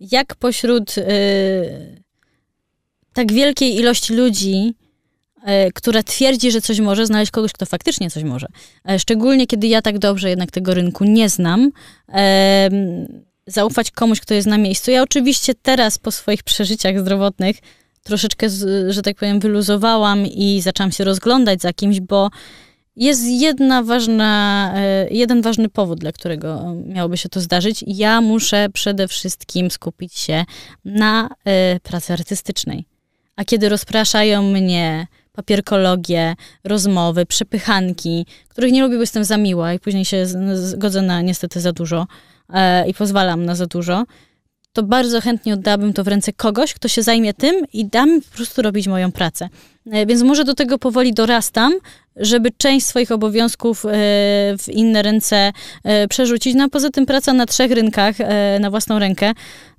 [0.00, 1.04] jak pośród y,
[3.12, 4.74] tak wielkiej ilości ludzi,
[5.38, 8.46] y, która twierdzi, że coś może, znaleźć kogoś, kto faktycznie coś może.
[8.88, 11.70] E, Szczególnie kiedy ja tak dobrze jednak tego rynku nie znam.
[13.46, 14.90] zaufać komuś, kto jest na miejscu.
[14.90, 17.56] Ja oczywiście teraz po swoich przeżyciach zdrowotnych
[18.08, 18.46] troszeczkę,
[18.88, 22.30] że tak powiem, wyluzowałam i zaczęłam się rozglądać za kimś, bo
[22.98, 27.84] Jest jedna ważna, e, jeden ważny powód, dla którego miałoby się to zdarzyć.
[27.86, 30.44] Ja muszę przede wszystkim skupić się
[30.84, 32.84] na e, pracy artystycznej.
[33.36, 36.34] A kiedy rozpraszają mnie papierkologie,
[36.64, 41.60] rozmowy, przepychanki, których nie lubię, bo jestem za miła i później się zgodzę na niestety
[41.60, 42.06] za dużo
[42.48, 44.04] e, i pozwalam na za dużo,
[44.78, 48.22] to bardzo chętnie oddałabym to w ręce kogoś, kto się zajmie tym i da mi
[48.22, 49.48] po prostu robić moją pracę.
[49.92, 51.72] E, więc może do tego powoli dorastam,
[52.16, 53.88] żeby część swoich obowiązków e,
[54.58, 55.52] w inne ręce
[55.84, 56.54] e, przerzucić.
[56.54, 58.16] No a poza tym praca na trzech rynkach
[58.60, 59.32] na własną rękę,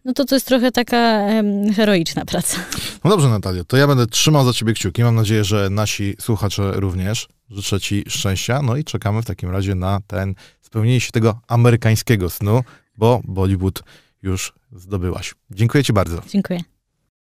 [0.06, 1.28] no to to jest trochę taka
[1.76, 2.58] heroiczna praca.
[3.04, 5.04] No dobrze, Natalia, to ja będę trzymał za ciebie kciuki.
[5.04, 7.28] Mam nadzieję, że nasi słuchacze również.
[7.50, 8.62] Życzę ci szczęścia.
[8.62, 12.64] No i czekamy w takim razie na ten spełnienie się tego amerykańskiego snu,
[12.98, 13.84] bo Bollywood
[14.22, 15.36] już zdobyłaś.
[15.52, 16.22] Dziękuję ci bardzo.
[16.28, 16.60] Dziękuję.